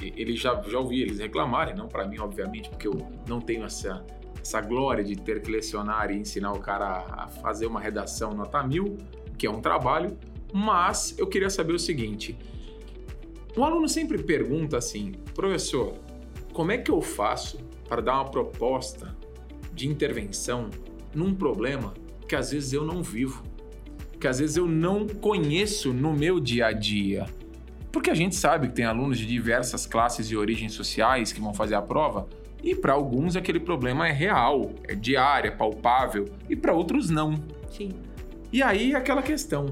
[0.00, 2.94] ele já, já ouvi eles reclamarem, não para mim, obviamente, porque eu
[3.26, 4.04] não tenho essa,
[4.40, 8.62] essa glória de ter que lecionar e ensinar o cara a fazer uma redação nota
[8.62, 8.96] mil,
[9.36, 10.16] que é um trabalho,
[10.52, 12.36] mas eu queria saber o seguinte:
[13.56, 15.94] o aluno sempre pergunta assim, professor,
[16.52, 17.58] como é que eu faço
[17.88, 19.16] para dar uma proposta
[19.72, 20.70] de intervenção
[21.14, 21.94] num problema
[22.28, 23.42] que às vezes eu não vivo,
[24.20, 27.26] que às vezes eu não conheço no meu dia a dia?
[27.90, 31.54] Porque a gente sabe que tem alunos de diversas classes e origens sociais que vão
[31.54, 32.28] fazer a prova,
[32.62, 37.34] e para alguns aquele problema é real, é diário, é palpável, e para outros não.
[37.70, 37.90] Sim.
[38.52, 39.66] E aí aquela questão: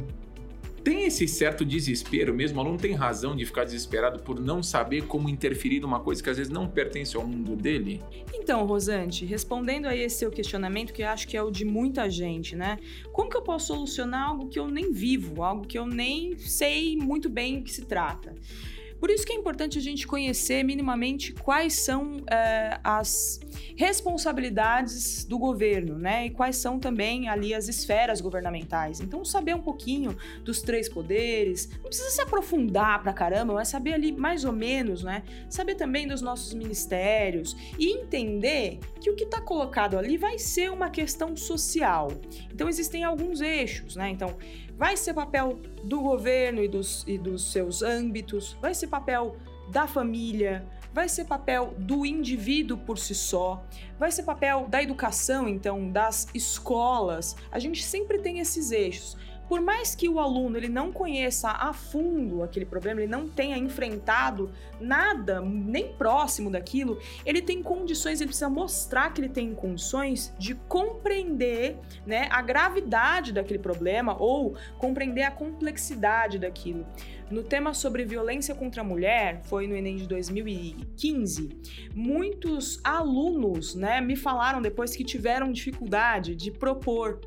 [0.86, 5.08] tem esse certo desespero mesmo, o aluno tem razão de ficar desesperado por não saber
[5.08, 8.00] como interferir numa coisa que às vezes não pertence ao mundo dele?
[8.32, 12.08] Então, Rosante, respondendo a esse seu questionamento, que eu acho que é o de muita
[12.08, 12.78] gente, né?
[13.12, 16.96] Como que eu posso solucionar algo que eu nem vivo, algo que eu nem sei
[16.96, 18.36] muito bem o que se trata?
[18.98, 23.40] Por isso que é importante a gente conhecer minimamente quais são é, as
[23.76, 26.26] responsabilidades do governo, né?
[26.26, 29.00] E quais são também ali as esferas governamentais.
[29.00, 33.92] Então, saber um pouquinho dos três poderes, não precisa se aprofundar pra caramba, mas saber
[33.92, 35.22] ali mais ou menos, né?
[35.48, 40.72] Saber também dos nossos ministérios e entender que o que está colocado ali vai ser
[40.72, 42.08] uma questão social.
[42.52, 44.08] Então, existem alguns eixos, né?
[44.10, 44.36] Então,
[44.76, 49.36] Vai ser papel do governo e dos, e dos seus âmbitos, vai ser papel
[49.70, 53.64] da família, vai ser papel do indivíduo por si só,
[53.98, 57.36] vai ser papel da educação, então, das escolas.
[57.50, 59.16] A gente sempre tem esses eixos
[59.48, 63.56] por mais que o aluno ele não conheça a fundo aquele problema, ele não tenha
[63.56, 70.34] enfrentado nada nem próximo daquilo, ele tem condições, ele precisa mostrar que ele tem condições
[70.38, 76.86] de compreender, né, a gravidade daquele problema ou compreender a complexidade daquilo.
[77.30, 81.48] No tema sobre violência contra a mulher, foi no Enem de 2015,
[81.94, 87.20] muitos alunos, né, me falaram depois que tiveram dificuldade de propor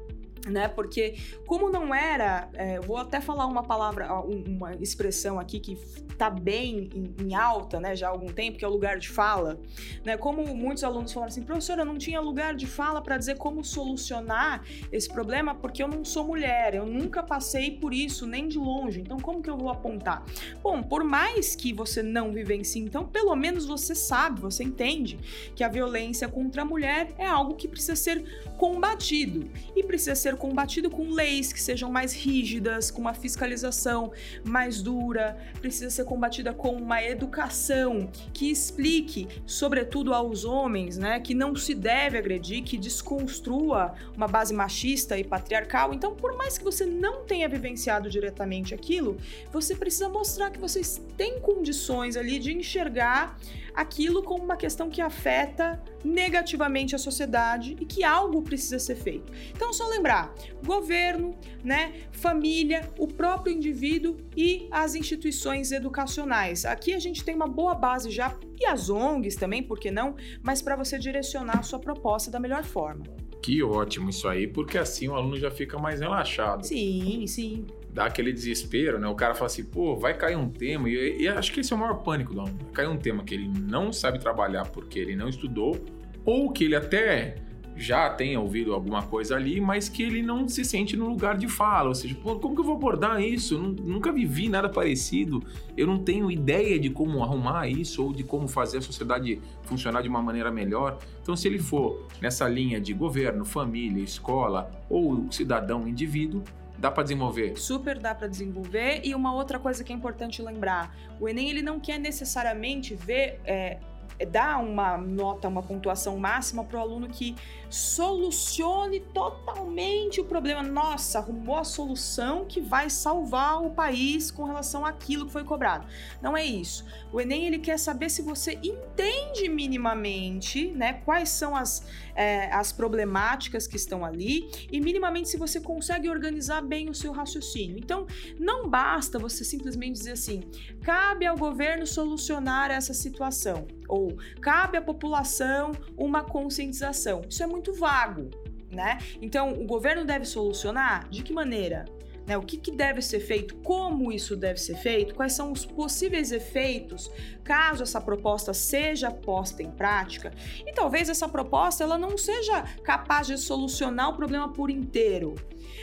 [0.47, 0.67] né?
[0.67, 5.73] Porque como não era, é, vou até falar uma palavra, uma expressão aqui que
[6.19, 7.95] está bem em, em, alta, né?
[7.95, 9.59] Já há algum tempo, que é o lugar de fala,
[10.03, 10.17] né?
[10.17, 13.63] Como muitos alunos falaram assim, professora, eu não tinha lugar de fala para dizer como
[13.63, 18.57] solucionar esse problema, porque eu não sou mulher, eu nunca passei por isso nem de
[18.57, 18.99] longe.
[18.99, 20.23] Então como que eu vou apontar?
[20.61, 25.17] Bom, por mais que você não vivencie, então pelo menos você sabe, você entende
[25.55, 30.28] que a violência contra a mulher é algo que precisa ser combatido e precisa ser
[30.29, 34.11] ser combatido com leis que sejam mais rígidas, com uma fiscalização
[34.43, 41.33] mais dura, precisa ser combatida com uma educação que explique, sobretudo aos homens, né, que
[41.33, 45.93] não se deve agredir, que desconstrua uma base machista e patriarcal.
[45.93, 49.17] Então, por mais que você não tenha vivenciado diretamente aquilo,
[49.51, 53.39] você precisa mostrar que vocês têm condições ali de enxergar
[53.73, 59.31] aquilo como uma questão que afeta negativamente a sociedade e que algo precisa ser feito.
[59.51, 60.33] Então, só lembrar:
[60.65, 66.65] governo, né, família, o próprio indivíduo e as instituições educacionais.
[66.65, 70.15] Aqui a gente tem uma boa base já e as ONGs também, por que não?
[70.41, 73.03] Mas para você direcionar a sua proposta da melhor forma.
[73.41, 76.65] Que ótimo isso aí, porque assim o aluno já fica mais relaxado.
[76.65, 79.07] Sim, sim dá aquele desespero, né?
[79.07, 81.75] O cara fala assim, pô, vai cair um tema, e, e acho que esse é
[81.75, 82.57] o maior pânico do aluno.
[82.73, 85.79] Cair um tema que ele não sabe trabalhar porque ele não estudou,
[86.25, 87.35] ou que ele até
[87.79, 91.47] já tenha ouvido alguma coisa ali, mas que ele não se sente no lugar de
[91.47, 91.87] fala.
[91.87, 93.55] Ou seja, pô, como que eu vou abordar isso?
[93.55, 95.41] Eu nunca vivi nada parecido.
[95.77, 100.01] Eu não tenho ideia de como arrumar isso ou de como fazer a sociedade funcionar
[100.01, 100.99] de uma maneira melhor.
[101.21, 106.43] Então, se ele for nessa linha de governo, família, escola ou cidadão, indivíduo,
[106.79, 107.57] Dá para desenvolver?
[107.57, 109.01] Super dá para desenvolver.
[109.03, 113.41] E uma outra coisa que é importante lembrar: o Enem ele não quer necessariamente ver.
[113.43, 113.79] É,
[114.25, 117.35] dar uma nota, uma pontuação máxima para o aluno que
[117.69, 120.63] solucione totalmente o problema.
[120.63, 125.87] Nossa, arrumou a solução que vai salvar o país com relação àquilo que foi cobrado.
[126.21, 126.85] Não é isso.
[127.13, 132.71] O Enem ele quer saber se você entende minimamente, né, quais são as, é, as
[132.71, 137.77] problemáticas que estão ali e minimamente se você consegue organizar bem o seu raciocínio.
[137.77, 138.07] Então,
[138.39, 140.41] não basta você simplesmente dizer assim:
[140.81, 147.23] cabe ao governo solucionar essa situação ou cabe à população uma conscientização.
[147.27, 148.29] Isso é muito vago,
[148.71, 148.99] né?
[149.21, 151.85] Então, o governo deve solucionar de que maneira?
[152.29, 152.37] Né?
[152.37, 153.55] O que, que deve ser feito?
[153.55, 155.15] Como isso deve ser feito?
[155.15, 157.09] Quais são os possíveis efeitos
[157.43, 160.31] caso essa proposta seja posta em prática?
[160.63, 165.33] E talvez essa proposta ela não seja capaz de solucionar o problema por inteiro.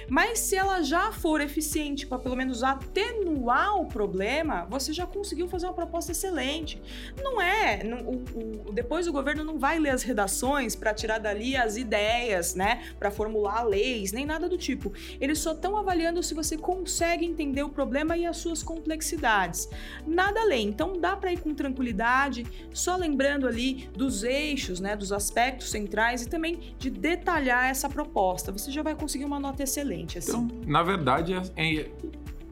[0.09, 5.48] Mas se ela já for eficiente para pelo menos atenuar o problema, você já conseguiu
[5.48, 6.80] fazer uma proposta excelente.
[7.22, 11.18] Não é, não, o, o, depois o governo não vai ler as redações para tirar
[11.18, 14.92] dali as ideias, né, para formular leis, nem nada do tipo.
[15.20, 19.68] Eles só estão avaliando se você consegue entender o problema e as suas complexidades.
[20.06, 20.68] Nada além.
[20.68, 26.22] Então dá para ir com tranquilidade, só lembrando ali dos eixos, né, dos aspectos centrais
[26.22, 28.52] e também de detalhar essa proposta.
[28.52, 29.86] Você já vai conseguir uma nota excelente.
[30.18, 30.31] Assim.
[30.31, 31.90] Então, na verdade, é, é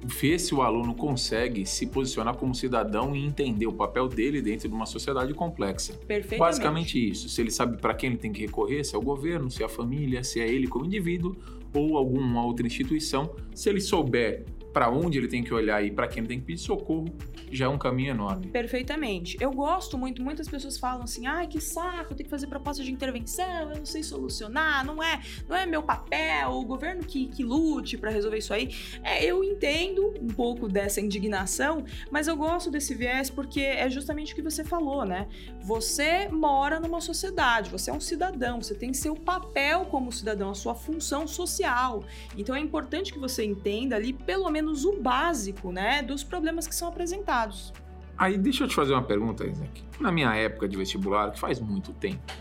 [0.05, 4.69] ver se o aluno consegue se posicionar como cidadão e entender o papel dele dentro
[4.69, 5.95] de uma sociedade complexa.
[6.07, 6.39] Perfeitamente.
[6.39, 7.29] Basicamente isso.
[7.29, 9.67] Se ele sabe para quem ele tem que recorrer, se é o governo, se é
[9.67, 11.37] a família, se é ele como indivíduo
[11.75, 16.09] ou alguma outra instituição, se ele souber para onde ele tem que olhar e para
[16.09, 17.07] quem ele tem que pedir socorro,
[17.51, 18.49] já é um caminho enorme.
[18.49, 19.37] Perfeitamente.
[19.41, 22.91] Eu gosto muito, muitas pessoas falam assim: "Ai, que saco, tenho que fazer proposta de
[22.91, 27.45] intervenção, eu não sei solucionar, não é, não é meu papel, o governo que, que
[27.45, 28.75] lute para resolver isso aí".
[29.05, 34.33] É, eu entendo um pouco dessa indignação, mas eu gosto desse viés porque é justamente
[34.33, 35.29] o que você falou, né?
[35.61, 40.55] Você mora numa sociedade, você é um cidadão, você tem seu papel como cidadão, a
[40.55, 42.03] sua função social.
[42.37, 46.67] Então é importante que você entenda ali pelo menos menos o básico, né, dos problemas
[46.67, 47.73] que são apresentados.
[48.17, 49.85] Aí deixa eu te fazer uma pergunta, Isaac.
[50.01, 52.33] Na minha época de vestibular, que faz muito tempo,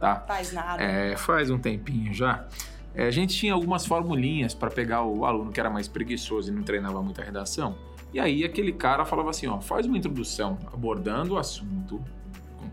[0.00, 0.16] tá?
[0.26, 0.82] Faz nada.
[0.82, 2.48] É, faz um tempinho já.
[2.94, 6.54] É, a gente tinha algumas formulinhas para pegar o aluno que era mais preguiçoso e
[6.54, 7.76] não treinava muita redação.
[8.12, 12.02] E aí aquele cara falava assim, ó, faz uma introdução abordando o assunto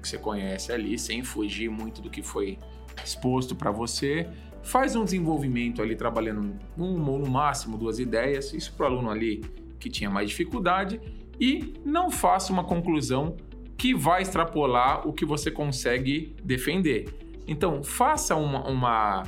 [0.01, 2.59] que você conhece ali, sem fugir muito do que foi
[3.03, 4.29] exposto para você
[4.65, 9.09] faz um desenvolvimento ali trabalhando uma ou no máximo duas ideias, isso para o aluno
[9.09, 9.41] ali
[9.79, 10.99] que tinha mais dificuldade,
[11.39, 13.37] e não faça uma conclusão
[13.77, 17.05] que vai extrapolar o que você consegue defender.
[17.47, 19.23] Então, faça uma, uma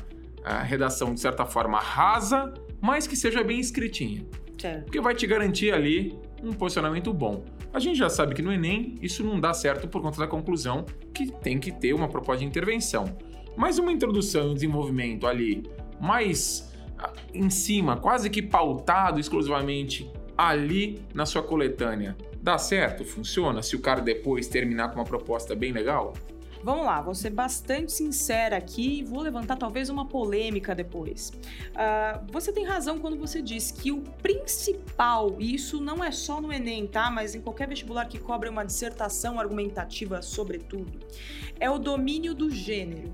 [0.63, 4.25] redação de certa forma rasa, mas que seja bem escritinha.
[4.57, 4.85] Certo.
[4.85, 7.43] Porque vai te garantir ali um posicionamento bom.
[7.73, 10.85] A gente já sabe que no Enem isso não dá certo por conta da conclusão
[11.13, 13.15] que tem que ter uma proposta de intervenção.
[13.57, 20.09] Mas uma introdução e um desenvolvimento ali mais ah, em cima, quase que pautado exclusivamente
[20.37, 23.03] ali na sua coletânea, dá certo?
[23.03, 23.63] Funciona?
[23.63, 26.13] Se o cara depois terminar com uma proposta bem legal?
[26.63, 31.29] Vamos lá, vou ser bastante sincera aqui e vou levantar talvez uma polêmica depois.
[31.29, 36.41] Uh, você tem razão quando você diz que o principal, e isso não é só
[36.41, 37.09] no Enem, tá?
[37.11, 40.99] Mas em qualquer vestibular que cobre uma dissertação argumentativa sobre tudo,
[41.59, 43.13] é o domínio do gênero.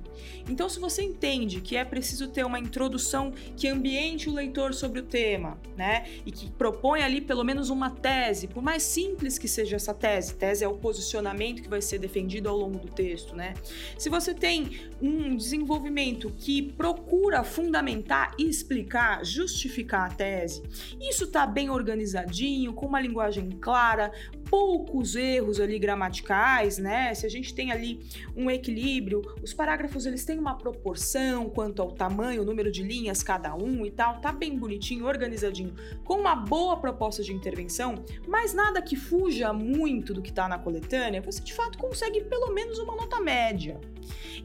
[0.50, 5.00] Então, se você entende que é preciso ter uma introdução que ambiente o leitor sobre
[5.00, 6.06] o tema, né?
[6.26, 10.36] E que propõe ali pelo menos uma tese, por mais simples que seja essa tese,
[10.36, 13.54] tese é o posicionamento que vai ser defendido ao longo do texto, né?
[13.98, 20.64] Se você tem um desenvolvimento que procura fundamentar, explicar, justificar a tese,
[21.00, 24.12] isso tá bem organizadinho, com uma linguagem clara,
[24.54, 27.12] poucos erros ali gramaticais, né?
[27.16, 28.00] Se a gente tem ali
[28.36, 33.24] um equilíbrio, os parágrafos eles têm uma proporção quanto ao tamanho, o número de linhas
[33.24, 35.74] cada um e tal, tá bem bonitinho, organizadinho,
[36.04, 37.96] com uma boa proposta de intervenção,
[38.28, 42.54] mas nada que fuja muito do que tá na coletânea, você de fato consegue pelo
[42.54, 43.82] menos uma nota média.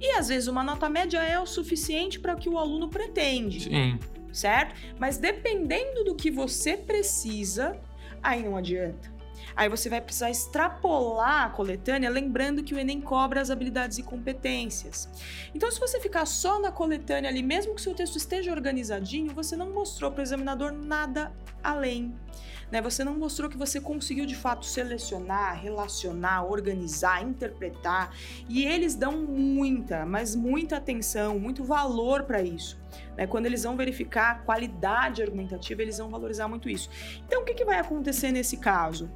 [0.01, 3.65] E às vezes uma nota média é o suficiente para o que o aluno pretende.
[3.65, 3.99] Sim.
[4.33, 4.75] Certo?
[4.99, 7.79] Mas dependendo do que você precisa,
[8.23, 9.18] aí não adianta.
[9.59, 14.05] Aí você vai precisar extrapolar a coletânea, lembrando que o Enem cobra as habilidades e
[14.05, 15.09] competências.
[15.53, 19.57] Então, se você ficar só na coletânea ali, mesmo que seu texto esteja organizadinho, você
[19.57, 22.15] não mostrou para o examinador nada além.
[22.71, 22.81] Né?
[22.81, 28.15] Você não mostrou que você conseguiu de fato selecionar, relacionar, organizar, interpretar.
[28.49, 32.79] E eles dão muita, mas muita atenção, muito valor para isso.
[33.17, 33.27] Né?
[33.27, 36.89] Quando eles vão verificar a qualidade argumentativa, eles vão valorizar muito isso.
[37.27, 39.11] Então, o que, que vai acontecer nesse caso?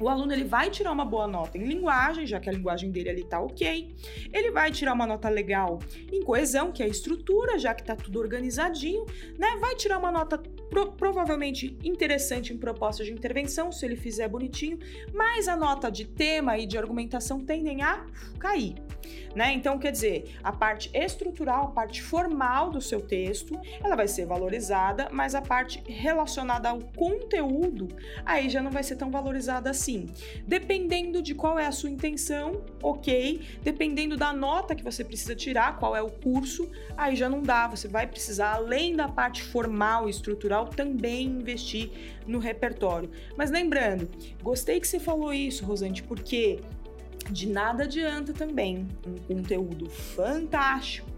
[0.00, 3.10] O aluno ele vai tirar uma boa nota em linguagem, já que a linguagem dele
[3.10, 3.94] ali tá ok.
[4.32, 5.78] Ele vai tirar uma nota legal
[6.10, 9.04] em coesão, que é a estrutura, já que tá tudo organizadinho,
[9.38, 9.56] né?
[9.60, 14.78] Vai tirar uma nota pro, provavelmente interessante em proposta de intervenção, se ele fizer bonitinho,
[15.12, 18.06] mas a nota de tema e de argumentação tendem a
[18.38, 18.74] cair.
[19.34, 19.52] Né?
[19.52, 24.26] Então, quer dizer, a parte estrutural, a parte formal do seu texto, ela vai ser
[24.26, 27.88] valorizada, mas a parte relacionada ao conteúdo,
[28.24, 30.06] aí já não vai ser tão valorizada assim.
[30.46, 33.40] Dependendo de qual é a sua intenção, ok.
[33.62, 37.66] Dependendo da nota que você precisa tirar, qual é o curso, aí já não dá.
[37.68, 41.90] Você vai precisar, além da parte formal e estrutural, também investir
[42.26, 43.10] no repertório.
[43.36, 44.08] Mas lembrando,
[44.42, 46.60] gostei que você falou isso, Rosante, porque
[47.30, 51.10] de nada adianta também um conteúdo fantástico,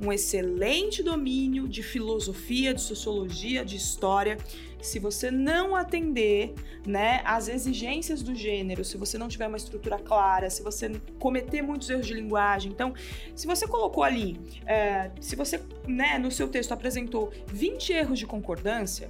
[0.00, 4.36] um excelente domínio de filosofia, de sociologia, de história,
[4.80, 6.54] se você não atender,
[6.84, 10.90] né, às exigências do gênero, se você não tiver uma estrutura clara, se você
[11.20, 12.92] cometer muitos erros de linguagem, então,
[13.34, 18.26] se você colocou ali, é, se você, né, no seu texto apresentou 20 erros de
[18.26, 19.08] concordância,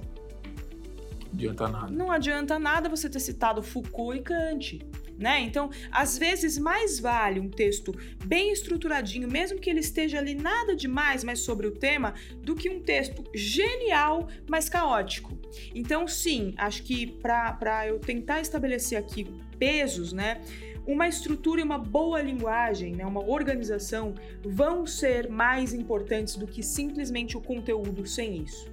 [1.33, 1.91] adianta nada.
[1.91, 4.79] Não adianta nada você ter citado Foucault e Kant
[5.23, 5.39] né?
[5.39, 7.95] Então, às vezes mais vale um texto
[8.25, 12.69] bem estruturadinho, mesmo que ele esteja ali nada demais, mas sobre o tema, do que
[12.69, 15.31] um texto genial, mas caótico.
[15.73, 19.25] Então, sim, acho que para eu tentar estabelecer aqui
[19.57, 20.41] pesos, né?
[20.85, 24.13] uma estrutura e uma boa linguagem, né, uma organização,
[24.43, 28.72] vão ser mais importantes do que simplesmente o conteúdo sem isso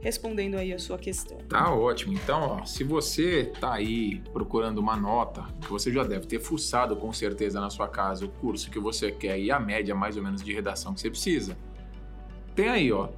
[0.00, 1.38] respondendo aí a sua questão.
[1.48, 2.12] Tá ótimo.
[2.12, 6.96] Então, ó, se você tá aí procurando uma nota, que você já deve ter fuçado
[6.96, 10.22] com certeza na sua casa o curso que você quer e a média mais ou
[10.22, 11.56] menos de redação que você precisa,
[12.54, 13.08] tem aí, ó.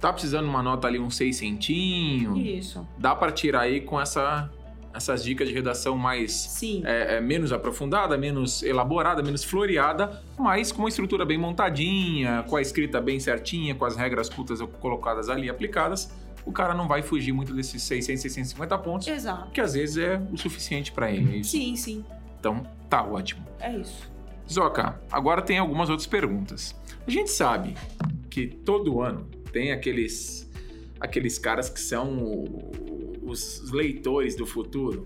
[0.00, 2.36] Tá precisando uma nota ali, uns 6 centinhos.
[2.38, 2.86] Isso.
[2.98, 4.50] Dá para tirar aí com essa
[4.94, 10.82] essas dicas de redação mais é, é, menos aprofundada, menos elaborada, menos floreada, mas com
[10.82, 15.48] uma estrutura bem montadinha, com a escrita bem certinha, com as regras putas colocadas ali
[15.48, 16.12] aplicadas,
[16.44, 19.08] o cara não vai fugir muito desses 600, 650 pontos.
[19.08, 19.50] Exato.
[19.50, 21.40] Que às vezes é o suficiente para ele.
[21.40, 21.42] É?
[21.42, 22.04] Sim, sim.
[22.38, 23.46] Então, tá ótimo.
[23.60, 24.10] É isso.
[24.50, 26.74] Zoca, agora tem algumas outras perguntas.
[27.06, 27.76] A gente sabe
[28.28, 30.50] que todo ano tem aqueles
[31.00, 32.44] aqueles caras que são
[33.32, 35.04] os leitores do futuro,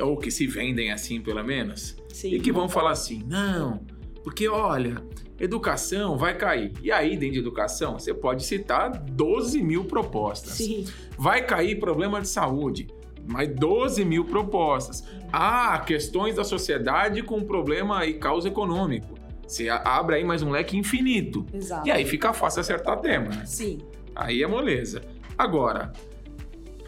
[0.00, 2.34] ou que se vendem assim pelo menos, Sim.
[2.34, 3.84] e que vão falar assim: não,
[4.24, 5.02] porque olha,
[5.38, 6.72] educação vai cair.
[6.82, 10.54] E aí, dentro de educação, você pode citar 12 mil propostas.
[10.54, 10.86] Sim.
[11.18, 12.86] Vai cair problema de saúde.
[13.28, 15.04] Mais 12 mil propostas.
[15.32, 19.14] Ah, questões da sociedade com problema e causa econômico.
[19.46, 21.44] Você abre aí mais um leque infinito.
[21.52, 21.86] Exato.
[21.86, 23.44] E aí fica fácil acertar tema, né?
[23.44, 23.78] Sim.
[24.14, 25.02] Aí é moleza.
[25.36, 25.92] Agora,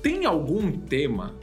[0.05, 1.35] tem algum tema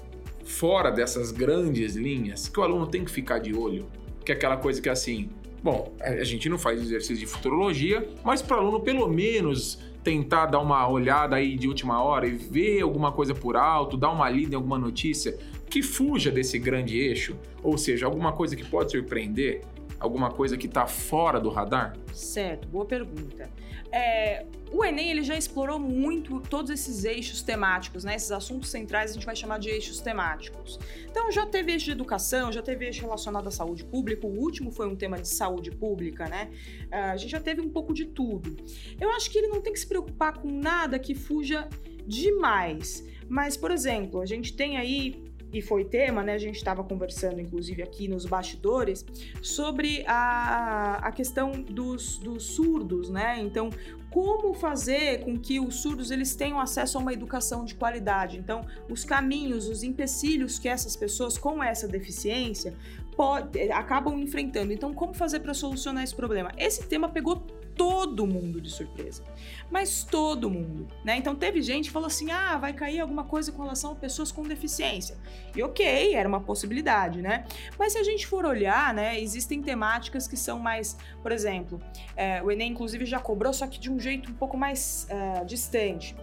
[0.45, 3.87] fora dessas grandes linhas que o aluno tem que ficar de olho?
[4.23, 5.31] Que é aquela coisa que é assim,
[5.63, 10.45] bom, a gente não faz exercício de futurologia, mas para o aluno pelo menos tentar
[10.45, 14.29] dar uma olhada aí de última hora e ver alguma coisa por alto, dar uma
[14.29, 18.91] lida em alguma notícia que fuja desse grande eixo, ou seja, alguma coisa que pode
[18.91, 19.61] surpreender.
[19.99, 21.95] alguma coisa que está fora do radar?
[22.11, 23.49] Certo, boa pergunta.
[23.91, 28.15] É, o Enem ele já explorou muito todos esses eixos temáticos, né?
[28.15, 30.79] Esses assuntos centrais a gente vai chamar de eixos temáticos.
[31.09, 34.25] Então já teve eixo de educação, já teve eixo relacionado à saúde pública.
[34.25, 36.49] O último foi um tema de saúde pública, né?
[36.85, 38.55] Uh, a gente já teve um pouco de tudo.
[38.99, 41.67] Eu acho que ele não tem que se preocupar com nada que fuja
[42.07, 43.05] demais.
[43.27, 45.21] Mas, por exemplo, a gente tem aí
[45.53, 46.33] e foi tema, né?
[46.33, 49.05] A gente estava conversando, inclusive, aqui nos bastidores,
[49.41, 53.39] sobre a, a questão dos, dos surdos, né?
[53.39, 53.69] Então,
[54.09, 58.37] como fazer com que os surdos eles tenham acesso a uma educação de qualidade?
[58.37, 62.73] Então, os caminhos, os empecilhos que essas pessoas com essa deficiência
[63.15, 64.73] pode, acabam enfrentando.
[64.73, 66.51] Então, como fazer para solucionar esse problema?
[66.57, 67.45] Esse tema pegou
[67.75, 69.23] todo mundo de surpresa.
[69.69, 71.17] Mas todo mundo, né?
[71.17, 74.31] Então teve gente que falou assim: "Ah, vai cair alguma coisa com relação a pessoas
[74.31, 75.17] com deficiência".
[75.55, 77.45] E OK, era uma possibilidade, né?
[77.77, 81.81] Mas se a gente for olhar, né, existem temáticas que são mais, por exemplo,
[82.15, 85.43] é, o Enem inclusive já cobrou só que de um jeito um pouco mais é,
[85.45, 86.15] distante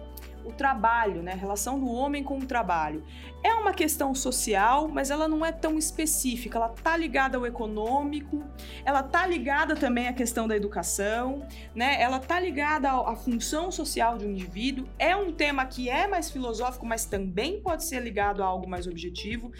[0.43, 1.33] o trabalho, né?
[1.33, 3.03] A relação do homem com o trabalho.
[3.41, 6.57] É uma questão social, mas ela não é tão específica.
[6.57, 8.43] Ela tá ligada ao econômico,
[8.83, 12.01] ela tá ligada também à questão da educação, né?
[12.01, 14.87] Ela tá ligada à função social de um indivíduo.
[14.97, 18.87] É um tema que é mais filosófico, mas também pode ser ligado a algo mais
[18.87, 19.51] objetivo.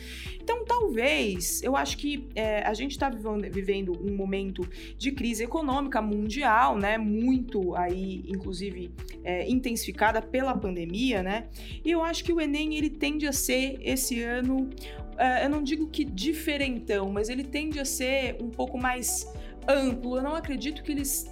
[0.42, 4.68] Então, talvez, eu acho que é, a gente está vivendo um momento
[4.98, 6.98] de crise econômica mundial, né?
[6.98, 8.92] Muito aí, inclusive,
[9.24, 11.48] é, intensificada pela pandemia, né?
[11.84, 15.62] E eu acho que o Enem ele tende a ser esse ano, uh, eu não
[15.62, 19.32] digo que diferentão, mas ele tende a ser um pouco mais
[19.68, 20.18] amplo.
[20.18, 21.30] Eu não acredito que eles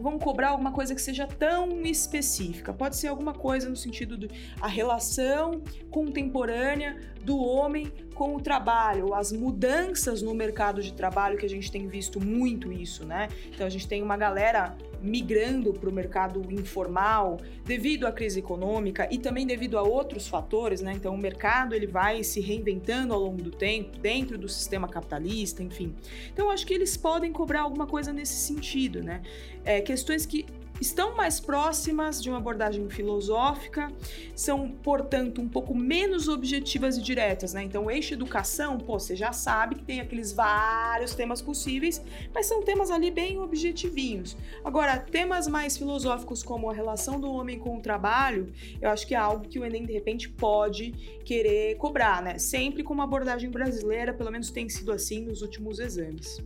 [0.00, 2.72] vão cobrar alguma coisa que seja tão específica.
[2.72, 4.28] Pode ser alguma coisa no sentido de
[4.60, 11.46] a relação contemporânea do homem com o trabalho, as mudanças no mercado de trabalho que
[11.46, 13.28] a gente tem visto muito isso, né?
[13.48, 19.08] Então a gente tem uma galera migrando para o mercado informal devido à crise econômica
[19.10, 20.92] e também devido a outros fatores, né?
[20.94, 25.62] Então o mercado ele vai se reinventando ao longo do tempo dentro do sistema capitalista,
[25.62, 25.94] enfim.
[26.32, 29.22] Então acho que eles podem cobrar alguma coisa nesse sentido, né?
[29.64, 30.46] É, questões que
[30.82, 33.90] estão mais próximas de uma abordagem filosófica,
[34.34, 37.62] são, portanto, um pouco menos objetivas e diretas, né?
[37.62, 42.02] Então, o eixo educação, pô, você já sabe que tem aqueles vários temas possíveis,
[42.34, 44.36] mas são temas ali bem objetivinhos.
[44.64, 49.14] Agora, temas mais filosóficos como a relação do homem com o trabalho, eu acho que
[49.14, 50.90] é algo que o Enem de repente pode
[51.24, 52.38] querer cobrar, né?
[52.38, 56.42] Sempre com uma abordagem brasileira, pelo menos tem sido assim nos últimos exames.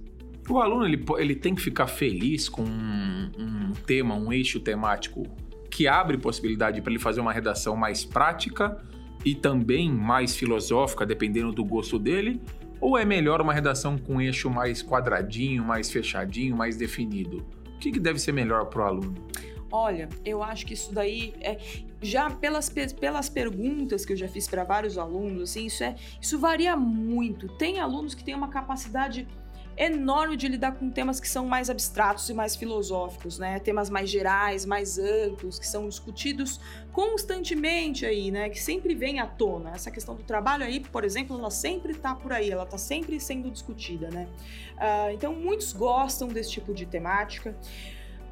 [0.48, 5.24] O aluno ele, ele tem que ficar feliz com um, um tema, um eixo temático
[5.70, 8.80] que abre possibilidade para ele fazer uma redação mais prática
[9.24, 12.40] e também mais filosófica, dependendo do gosto dele?
[12.80, 17.44] Ou é melhor uma redação com eixo mais quadradinho, mais fechadinho, mais definido?
[17.74, 19.14] O que, que deve ser melhor para o aluno?
[19.70, 21.58] Olha, eu acho que isso daí é
[22.00, 26.38] já pelas, pelas perguntas que eu já fiz para vários alunos, assim, isso é isso
[26.38, 27.48] varia muito.
[27.48, 29.26] Tem alunos que têm uma capacidade
[29.76, 33.58] enorme de lidar com temas que são mais abstratos e mais filosóficos, né?
[33.58, 36.60] Temas mais gerais, mais amplos, que são discutidos
[36.92, 38.48] constantemente aí, né?
[38.48, 39.72] Que sempre vem à tona.
[39.72, 43.20] Essa questão do trabalho aí, por exemplo, ela sempre está por aí, ela está sempre
[43.20, 44.26] sendo discutida, né?
[44.76, 47.54] Uh, então, muitos gostam desse tipo de temática.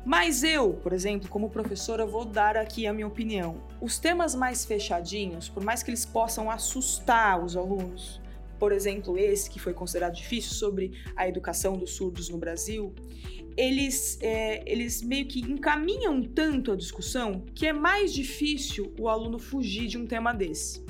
[0.05, 3.57] Mas eu, por exemplo, como professora, vou dar aqui a minha opinião.
[3.81, 8.21] Os temas mais fechadinhos, por mais que eles possam assustar os alunos,
[8.65, 12.95] por exemplo, esse que foi considerado difícil sobre a educação dos surdos no Brasil,
[13.59, 19.39] eles, é, eles meio que encaminham tanto a discussão que é mais difícil o aluno
[19.39, 20.83] fugir de um tema desse.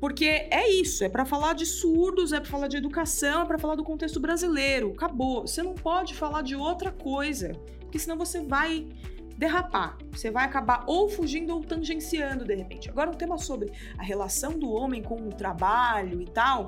[0.00, 3.60] Porque é isso, é para falar de surdos, é para falar de educação, é para
[3.60, 4.90] falar do contexto brasileiro.
[4.90, 5.46] Acabou.
[5.46, 8.88] Você não pode falar de outra coisa, porque senão você vai
[9.38, 9.96] derrapar.
[10.10, 12.90] Você vai acabar ou fugindo ou tangenciando de repente.
[12.90, 16.66] Agora, um tema sobre a relação do homem com o trabalho e tal.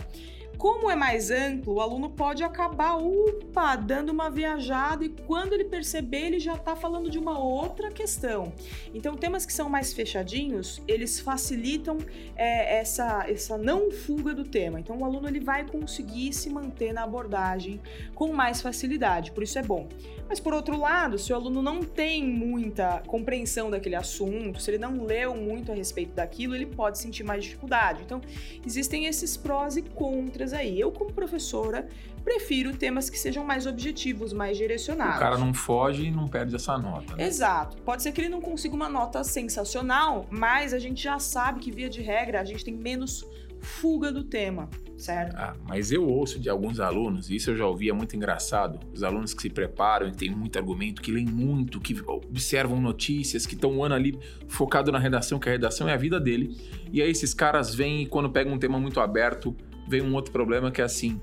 [0.61, 5.65] Como é mais amplo, o aluno pode acabar, upa, dando uma viajada e quando ele
[5.65, 8.53] perceber, ele já está falando de uma outra questão.
[8.93, 11.97] Então, temas que são mais fechadinhos, eles facilitam
[12.37, 14.79] é, essa, essa não fuga do tema.
[14.79, 17.81] Então, o aluno ele vai conseguir se manter na abordagem
[18.15, 19.89] com mais facilidade, por isso é bom.
[20.31, 24.79] Mas por outro lado, se o aluno não tem muita compreensão daquele assunto, se ele
[24.79, 28.05] não leu muito a respeito daquilo, ele pode sentir mais dificuldade.
[28.05, 28.21] Então,
[28.65, 30.78] existem esses prós e contras dicas aí.
[30.78, 31.88] Eu, como professora,
[32.24, 35.16] prefiro temas que sejam mais objetivos, mais direcionados.
[35.16, 37.16] O cara não foge e não perde essa nota.
[37.16, 37.26] Né?
[37.26, 37.76] Exato.
[37.82, 41.70] Pode ser que ele não consiga uma nota sensacional, mas a gente já sabe que,
[41.70, 43.24] via de regra, a gente tem menos
[43.62, 45.36] fuga do tema, certo?
[45.36, 48.80] Ah, mas eu ouço de alguns alunos, e isso eu já ouvi, é muito engraçado,
[48.90, 53.44] os alunos que se preparam, que têm muito argumento, que leem muito, que observam notícias,
[53.44, 56.57] que estão um ano ali focado na redação, que a redação é a vida dele,
[56.90, 59.55] e aí esses caras vêm e quando pegam um tema muito aberto,
[59.91, 61.20] vem um outro problema que é assim,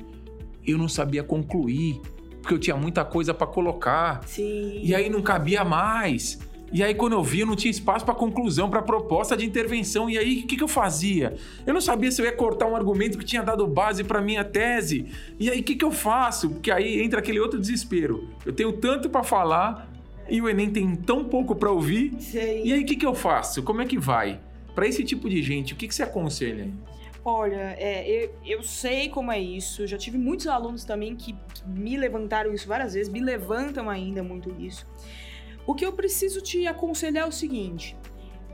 [0.66, 2.02] eu não sabia concluir,
[2.42, 4.82] porque eu tinha muita coisa para colocar, Sim.
[4.84, 6.38] e aí não cabia mais.
[6.70, 10.10] E aí, quando eu vi, eu não tinha espaço para conclusão, para proposta de intervenção.
[10.10, 11.38] E aí, o que, que, eu fazia?
[11.66, 14.44] Eu não sabia se eu ia cortar um argumento que tinha dado base para minha
[14.44, 15.06] tese.
[15.40, 16.50] E aí, o que, que eu faço?
[16.50, 18.28] Porque aí entra aquele outro desespero.
[18.46, 19.90] Eu tenho tanto para falar
[20.30, 22.14] e o Enem tem tão pouco para ouvir.
[22.20, 22.64] Sim.
[22.66, 23.64] E aí, o que, que eu faço?
[23.64, 24.42] Como é que vai?
[24.76, 26.70] Para esse tipo de gente, o que, que você aconselha?
[27.30, 29.86] Olha, é, eu, eu, sei como é isso.
[29.86, 34.50] Já tive muitos alunos também que me levantaram isso várias vezes, me levantam ainda muito
[34.58, 34.88] isso.
[35.66, 37.98] O que eu preciso te aconselhar é o seguinte: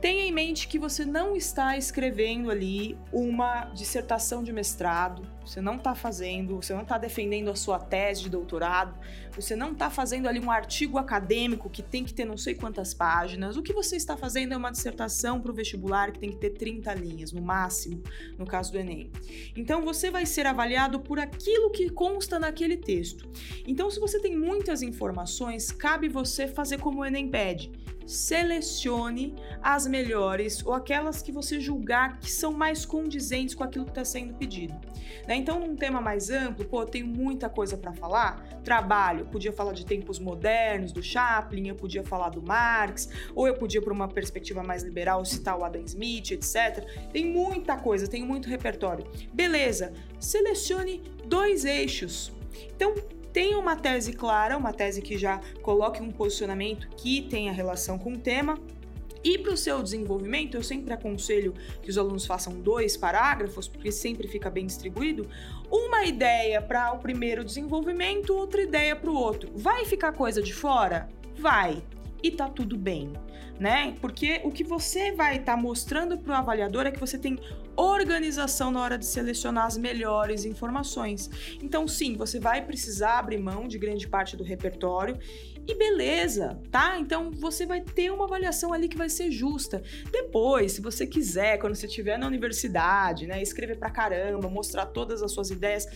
[0.04, 5.76] tenha em mente que você não está escrevendo ali uma dissertação de mestrado, você não
[5.76, 8.94] está fazendo, você não está defendendo a sua tese de doutorado,
[9.34, 12.92] você não está fazendo ali um artigo acadêmico que tem que ter não sei quantas
[12.92, 13.56] páginas.
[13.56, 16.50] O que você está fazendo é uma dissertação para o vestibular que tem que ter
[16.50, 18.02] 30 linhas, no máximo,
[18.36, 19.10] no caso do Enem.
[19.56, 23.26] Então você vai ser avaliado por aquilo que consta naquele texto.
[23.66, 27.72] Então, se você tem muitas informações, cabe você fazer como o Enem pede
[28.06, 33.90] selecione as melhores ou aquelas que você julgar que são mais condizentes com aquilo que
[33.90, 34.74] está sendo pedido.
[35.26, 35.36] Né?
[35.36, 38.42] Então, num tema mais amplo, pô, eu tenho muita coisa para falar.
[38.62, 43.46] Trabalho, eu podia falar de tempos modernos do Chaplin, eu podia falar do Marx, ou
[43.46, 46.84] eu podia, por uma perspectiva mais liberal, citar o Adam Smith, etc.
[47.12, 49.06] Tem muita coisa, tem muito repertório.
[49.32, 52.32] Beleza, selecione dois eixos.
[52.74, 52.94] Então,
[53.34, 58.12] tenha uma tese clara, uma tese que já coloque um posicionamento que tenha relação com
[58.12, 58.56] o tema.
[59.24, 63.90] E para o seu desenvolvimento, eu sempre aconselho que os alunos façam dois parágrafos, porque
[63.90, 65.26] sempre fica bem distribuído.
[65.68, 69.50] Uma ideia para o primeiro desenvolvimento, outra ideia para o outro.
[69.56, 71.08] Vai ficar coisa de fora?
[71.36, 71.82] Vai.
[72.24, 73.12] E tá tudo bem
[73.58, 73.94] né?
[74.00, 77.38] Porque o que você vai estar tá mostrando para o avaliador é que você tem
[77.76, 81.30] organização na hora de selecionar as melhores informações.
[81.62, 85.18] Então, sim, você vai precisar abrir mão de grande parte do repertório
[85.66, 86.98] e beleza, tá?
[86.98, 89.82] Então você vai ter uma avaliação ali que vai ser justa.
[90.10, 95.22] Depois, se você quiser, quando você estiver na universidade, né, escrever pra caramba, mostrar todas
[95.22, 95.86] as suas ideias,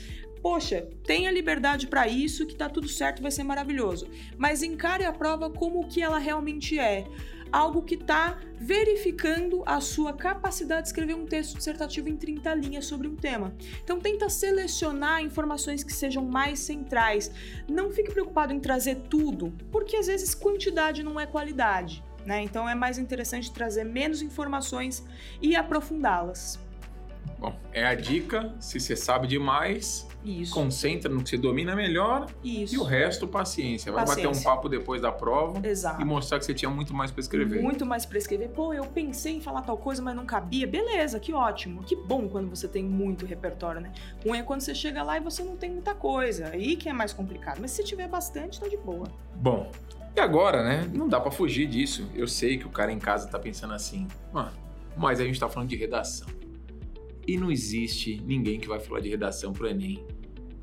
[0.43, 4.09] poxa, tenha liberdade para isso, que tá tudo certo, vai ser maravilhoso.
[4.37, 7.07] Mas encare a prova como o que ela realmente é
[7.53, 12.87] algo que está verificando a sua capacidade de escrever um texto dissertativo em 30 linhas
[12.87, 13.55] sobre um tema.
[13.83, 17.31] Então tenta selecionar informações que sejam mais centrais.
[17.69, 22.05] Não fique preocupado em trazer tudo, porque às vezes quantidade não é qualidade.
[22.25, 22.43] Né?
[22.43, 25.05] Então é mais interessante trazer menos informações
[25.41, 26.59] e aprofundá-las.
[27.39, 28.55] Bom, é a dica.
[28.59, 30.53] Se você sabe demais, isso.
[30.53, 32.75] Concentra no que você domina melhor Isso.
[32.75, 33.93] e o resto, paciência.
[33.93, 34.29] Vai paciência.
[34.29, 36.03] bater um papo depois da prova Exato.
[36.03, 37.63] e mostrar que você tinha muito mais para escrever.
[37.63, 38.49] Muito mais para escrever.
[38.49, 40.67] Pô, eu pensei em falar tal coisa, mas não cabia.
[40.67, 41.83] Beleza, que ótimo.
[41.85, 43.93] Que bom quando você tem muito repertório, né?
[44.25, 46.49] Ruim é quando você chega lá e você não tem muita coisa.
[46.49, 47.59] Aí que é mais complicado.
[47.61, 49.07] Mas se tiver bastante, tá de boa.
[49.37, 49.71] Bom,
[50.17, 50.91] e agora, né?
[50.93, 52.11] Não dá para fugir disso.
[52.15, 54.53] Eu sei que o cara em casa tá pensando assim, mano,
[54.97, 56.27] mas a gente tá falando de redação.
[57.29, 60.03] E não existe ninguém que vai falar de redação pro Enem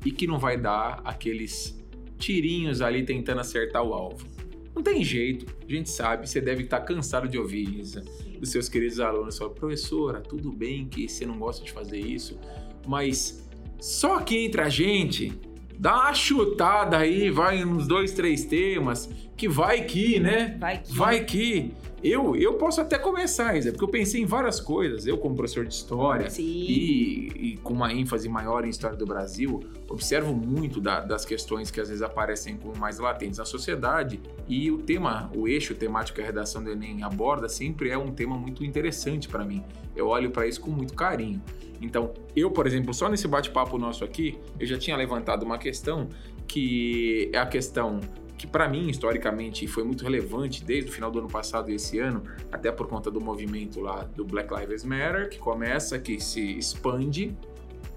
[0.04, 1.80] e que não vai dar aqueles
[2.18, 4.26] tirinhos ali tentando acertar o alvo.
[4.74, 8.00] Não tem jeito, a gente sabe, você deve estar cansado de ouvir isso
[8.40, 9.38] dos seus queridos alunos.
[9.38, 12.36] Falam, professora, tudo bem que você não gosta de fazer isso,
[12.84, 13.48] mas
[13.78, 15.32] só que entre a gente,
[15.78, 20.56] dá uma chutada aí, vai nos dois, três temas, que vai que, né?
[20.58, 20.92] Vai que.
[20.92, 21.72] Vai que.
[22.08, 25.08] Eu, eu posso até começar, Isa, porque eu pensei em várias coisas.
[25.08, 29.58] Eu, como professor de história e, e, com uma ênfase maior em história do Brasil,
[29.88, 34.20] observo muito da, das questões que às vezes aparecem como mais latentes na sociedade.
[34.46, 38.12] E o tema, o eixo temático que a redação do Enem aborda sempre é um
[38.12, 39.64] tema muito interessante para mim.
[39.96, 41.42] Eu olho para isso com muito carinho.
[41.82, 46.08] Então, eu, por exemplo, só nesse bate-papo nosso aqui, eu já tinha levantado uma questão
[46.46, 48.00] que é a questão
[48.36, 51.98] que para mim historicamente foi muito relevante desde o final do ano passado e esse
[51.98, 52.22] ano,
[52.52, 57.36] até por conta do movimento lá do Black Lives Matter, que começa, que se expande,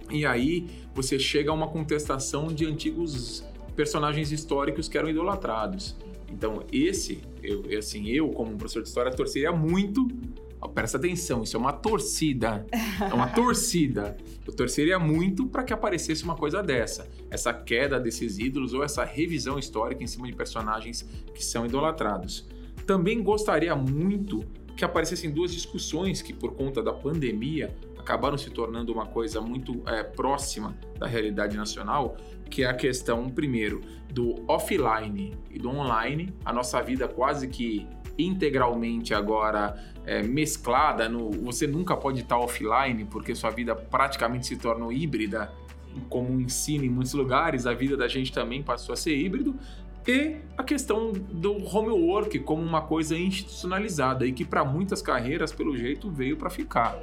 [0.09, 3.43] e aí você chega a uma contestação de antigos
[3.75, 5.95] personagens históricos que eram idolatrados.
[6.31, 10.07] Então, esse, eu, assim, eu como professor de história torceria muito
[10.67, 12.65] presta atenção, isso é uma torcida.
[12.99, 14.17] É uma torcida.
[14.45, 17.07] Eu torceria muito para que aparecesse uma coisa dessa.
[17.29, 22.47] Essa queda desses ídolos ou essa revisão histórica em cima de personagens que são idolatrados.
[22.85, 24.43] Também gostaria muito
[24.75, 29.81] que aparecessem duas discussões que, por conta da pandemia, acabaram se tornando uma coisa muito
[29.85, 32.15] é, próxima da realidade nacional,
[32.49, 36.33] que é a questão, primeiro, do offline e do online.
[36.43, 37.85] A nossa vida quase que
[38.17, 39.75] integralmente agora
[40.05, 41.07] é, mesclada.
[41.07, 45.51] No, você nunca pode estar offline, porque sua vida praticamente se tornou híbrida,
[46.09, 49.55] como ensino em muitos lugares, a vida da gente também passou a ser híbrido.
[50.07, 55.77] E a questão do homework como uma coisa institucionalizada e que para muitas carreiras, pelo
[55.77, 56.99] jeito, veio para ficar.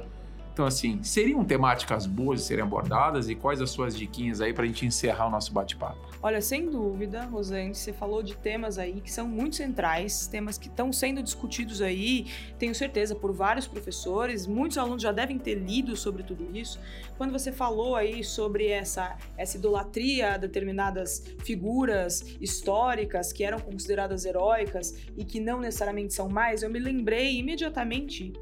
[0.57, 4.63] Então, assim, seriam temáticas boas de serem abordadas e quais as suas diquinhas aí para
[4.63, 5.99] a gente encerrar o nosso bate-papo?
[6.19, 10.67] Olha, sem dúvida, Rosane, você falou de temas aí que são muito centrais, temas que
[10.67, 12.25] estão sendo discutidos aí,
[12.57, 16.79] tenho certeza, por vários professores, muitos alunos já devem ter lido sobre tudo isso.
[17.17, 24.23] Quando você falou aí sobre essa, essa idolatria a determinadas figuras históricas que eram consideradas
[24.23, 28.33] heróicas e que não necessariamente são mais, eu me lembrei imediatamente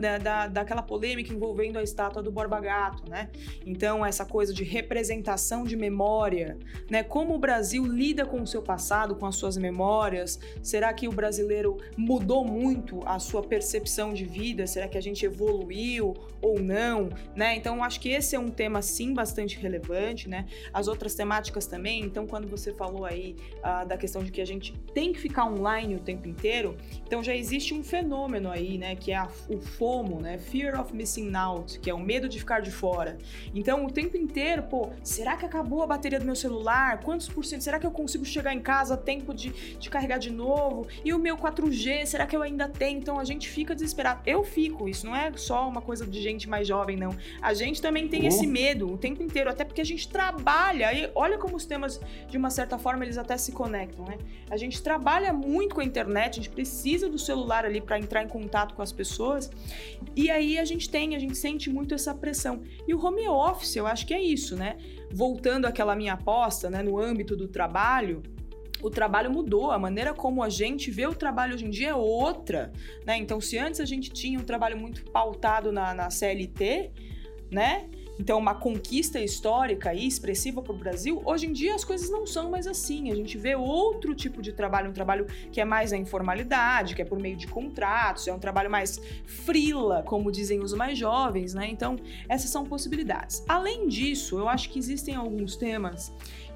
[0.00, 3.30] da, da, daquela polêmica envolvendo a estátua do Borba Gato, né?
[3.66, 6.56] Então, essa coisa de representação de memória,
[6.90, 7.02] né?
[7.02, 10.38] Como o Brasil lida com o seu passado, com as suas memórias?
[10.62, 14.66] Será que o brasileiro mudou muito a sua percepção de vida?
[14.66, 17.56] Será que a gente evoluiu ou não, né?
[17.56, 20.46] Então, acho que esse é um tema, sim, bastante relevante, né?
[20.72, 22.02] As outras temáticas também.
[22.02, 25.46] Então, quando você falou aí uh, da questão de que a gente tem que ficar
[25.46, 28.94] online o tempo inteiro, então já existe um fenômeno aí, né?
[28.94, 30.38] Que é a, o FOMO, né?
[30.38, 33.18] Fear of Missing Out, que é o medo de ficar de fora.
[33.54, 37.00] Então, o tempo inteiro, pô, será que acabou a bateria do meu celular?
[37.00, 37.62] Quantos por cento?
[37.62, 40.86] Será que eu consigo chegar em casa a tempo de, de carregar de novo?
[41.04, 42.98] E o meu 4G, será que eu ainda tenho?
[42.98, 44.20] Então, a gente fica desesperado.
[44.26, 47.14] Eu fico, isso não é só uma coisa de gente mais jovem, não.
[47.40, 50.92] A gente também tem esse medo o tempo inteiro, até porque a gente trabalha.
[50.92, 54.18] E olha como os temas, de uma certa forma, eles até se conectam, né?
[54.50, 58.22] A gente trabalha muito com a internet, a gente precisa do celular ali para entrar
[58.22, 59.50] em contato com as pessoas.
[60.14, 62.62] E aí a gente tem, a gente sente muito essa pressão.
[62.86, 64.76] E o home office, eu acho que é isso, né?
[65.12, 68.22] Voltando àquela minha aposta, né, no âmbito do trabalho,
[68.82, 71.94] o trabalho mudou, a maneira como a gente vê o trabalho hoje em dia é
[71.94, 72.70] outra,
[73.06, 73.16] né?
[73.16, 76.92] Então, se antes a gente tinha um trabalho muito pautado na, na CLT,
[77.50, 77.88] né?
[78.18, 82.26] Então, uma conquista histórica e expressiva para o Brasil, hoje em dia as coisas não
[82.26, 83.10] são mais assim.
[83.10, 87.02] A gente vê outro tipo de trabalho, um trabalho que é mais a informalidade, que
[87.02, 91.54] é por meio de contratos, é um trabalho mais frila, como dizem os mais jovens,
[91.54, 91.68] né?
[91.68, 91.96] Então,
[92.28, 93.42] essas são possibilidades.
[93.48, 96.12] Além disso, eu acho que existem alguns temas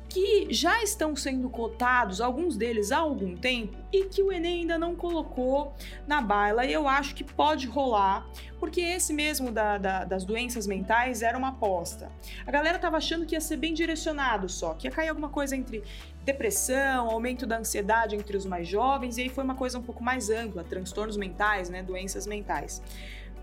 [0.09, 4.78] que já estão sendo cotados, alguns deles há algum tempo, e que o Enem ainda
[4.78, 5.74] não colocou
[6.06, 6.64] na baila.
[6.64, 8.26] E eu acho que pode rolar,
[8.59, 12.11] porque esse mesmo da, da, das doenças mentais era uma aposta.
[12.46, 15.54] A galera estava achando que ia ser bem direcionado só, que ia cair alguma coisa
[15.54, 15.82] entre
[16.24, 20.02] depressão, aumento da ansiedade entre os mais jovens, e aí foi uma coisa um pouco
[20.02, 22.82] mais ampla, transtornos mentais, né, doenças mentais.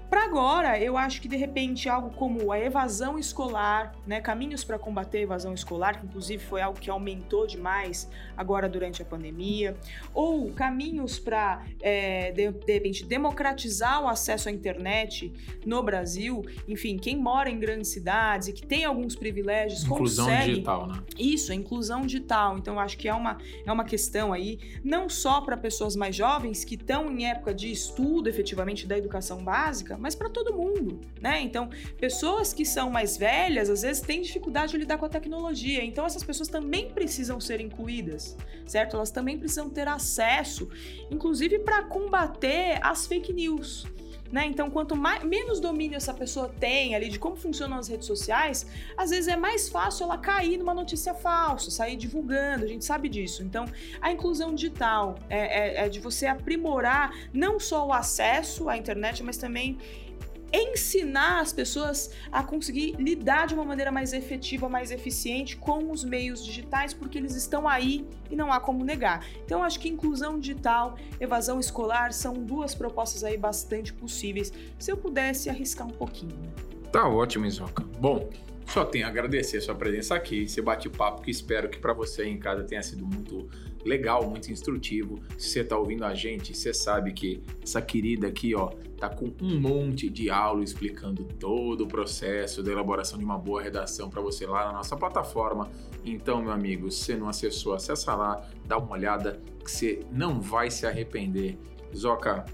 [0.10, 4.78] Para agora, eu acho que de repente algo como a evasão escolar, né, caminhos para
[4.78, 9.76] combater a evasão escolar, que inclusive foi algo que aumentou demais agora durante a pandemia,
[10.14, 15.34] ou caminhos para é, de, de repente democratizar o acesso à internet
[15.66, 20.52] no Brasil, enfim, quem mora em grandes cidades e que tem alguns privilégios inclusão consegue
[20.52, 21.04] digital, né?
[21.18, 22.58] Isso, a inclusão digital.
[22.58, 26.16] Então, eu acho que é uma, é uma questão aí, não só para pessoas mais
[26.16, 31.00] jovens que estão em época de estudo efetivamente da educação básica mas para todo mundo,
[31.22, 31.42] né?
[31.42, 35.84] Então, pessoas que são mais velhas, às vezes têm dificuldade de lidar com a tecnologia,
[35.84, 38.36] então essas pessoas também precisam ser incluídas,
[38.66, 38.96] certo?
[38.96, 40.70] Elas também precisam ter acesso,
[41.12, 43.86] inclusive para combater as fake news.
[44.32, 44.46] Né?
[44.48, 48.66] Então, quanto mais, menos domínio essa pessoa tem ali de como funcionam as redes sociais,
[48.98, 53.08] às vezes é mais fácil ela cair numa notícia falsa, sair divulgando, a gente sabe
[53.08, 53.44] disso.
[53.44, 53.66] Então,
[54.02, 59.22] a inclusão digital é, é, é de você aprimorar não só o acesso à internet,
[59.24, 59.78] mas também
[60.56, 66.04] ensinar as pessoas a conseguir lidar de uma maneira mais efetiva, mais eficiente com os
[66.04, 69.26] meios digitais, porque eles estão aí e não há como negar.
[69.44, 74.98] Então, acho que inclusão digital, evasão escolar são duas propostas aí bastante possíveis, se eu
[74.98, 76.36] pudesse arriscar um pouquinho.
[76.92, 77.84] Tá ótimo, Isoca.
[78.00, 78.30] Bom,
[78.68, 82.26] só tenho a agradecer a sua presença aqui, esse bate-papo que espero que para você
[82.26, 83.50] em casa tenha sido muito
[83.86, 85.22] legal, muito instrutivo.
[85.38, 89.32] Se você está ouvindo a gente, você sabe que essa querida aqui, ó, tá com
[89.42, 94.22] um monte de aula explicando todo o processo da elaboração de uma boa redação para
[94.22, 95.70] você lá na nossa plataforma.
[96.04, 100.42] Então, meu amigo, se você não acessou, acessa lá, dá uma olhada que você não
[100.42, 101.58] vai se arrepender.
[101.96, 102.46] Zoca,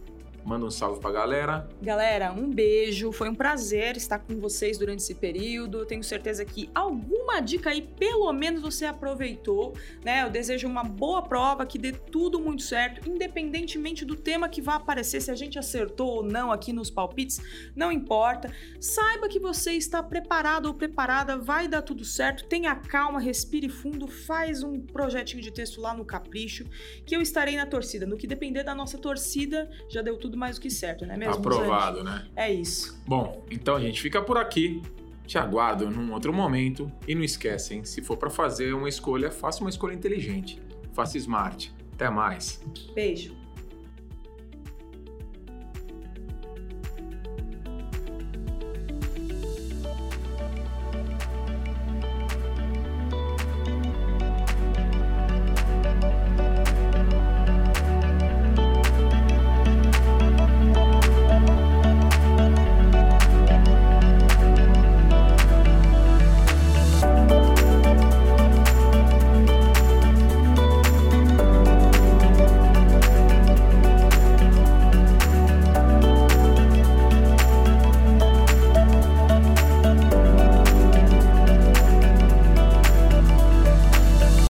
[0.43, 1.69] Manda um salve pra galera.
[1.81, 3.11] Galera, um beijo.
[3.11, 5.85] Foi um prazer estar com vocês durante esse período.
[5.85, 9.73] Tenho certeza que alguma dica aí, pelo menos, você aproveitou,
[10.03, 10.23] né?
[10.23, 14.75] Eu desejo uma boa prova, que dê tudo muito certo, independentemente do tema que vai
[14.75, 17.39] aparecer, se a gente acertou ou não aqui nos palpites,
[17.75, 18.51] não importa.
[18.79, 22.45] Saiba que você está preparado ou preparada, vai dar tudo certo.
[22.45, 26.65] Tenha calma, respire fundo, faz um projetinho de texto lá no Capricho,
[27.05, 28.05] que eu estarei na torcida.
[28.05, 31.35] No que depender da nossa torcida, já deu tudo mais do que certo, né mesmo?
[31.35, 32.09] Aprovado, Zane?
[32.09, 32.27] né?
[32.35, 33.01] É isso.
[33.07, 34.81] Bom, então a gente fica por aqui.
[35.25, 36.91] Te aguardo num outro momento.
[37.07, 40.61] E não esquecem, se for para fazer uma escolha, faça uma escolha inteligente.
[40.91, 41.73] Faça smart.
[41.93, 42.61] Até mais.
[42.93, 43.40] Beijo.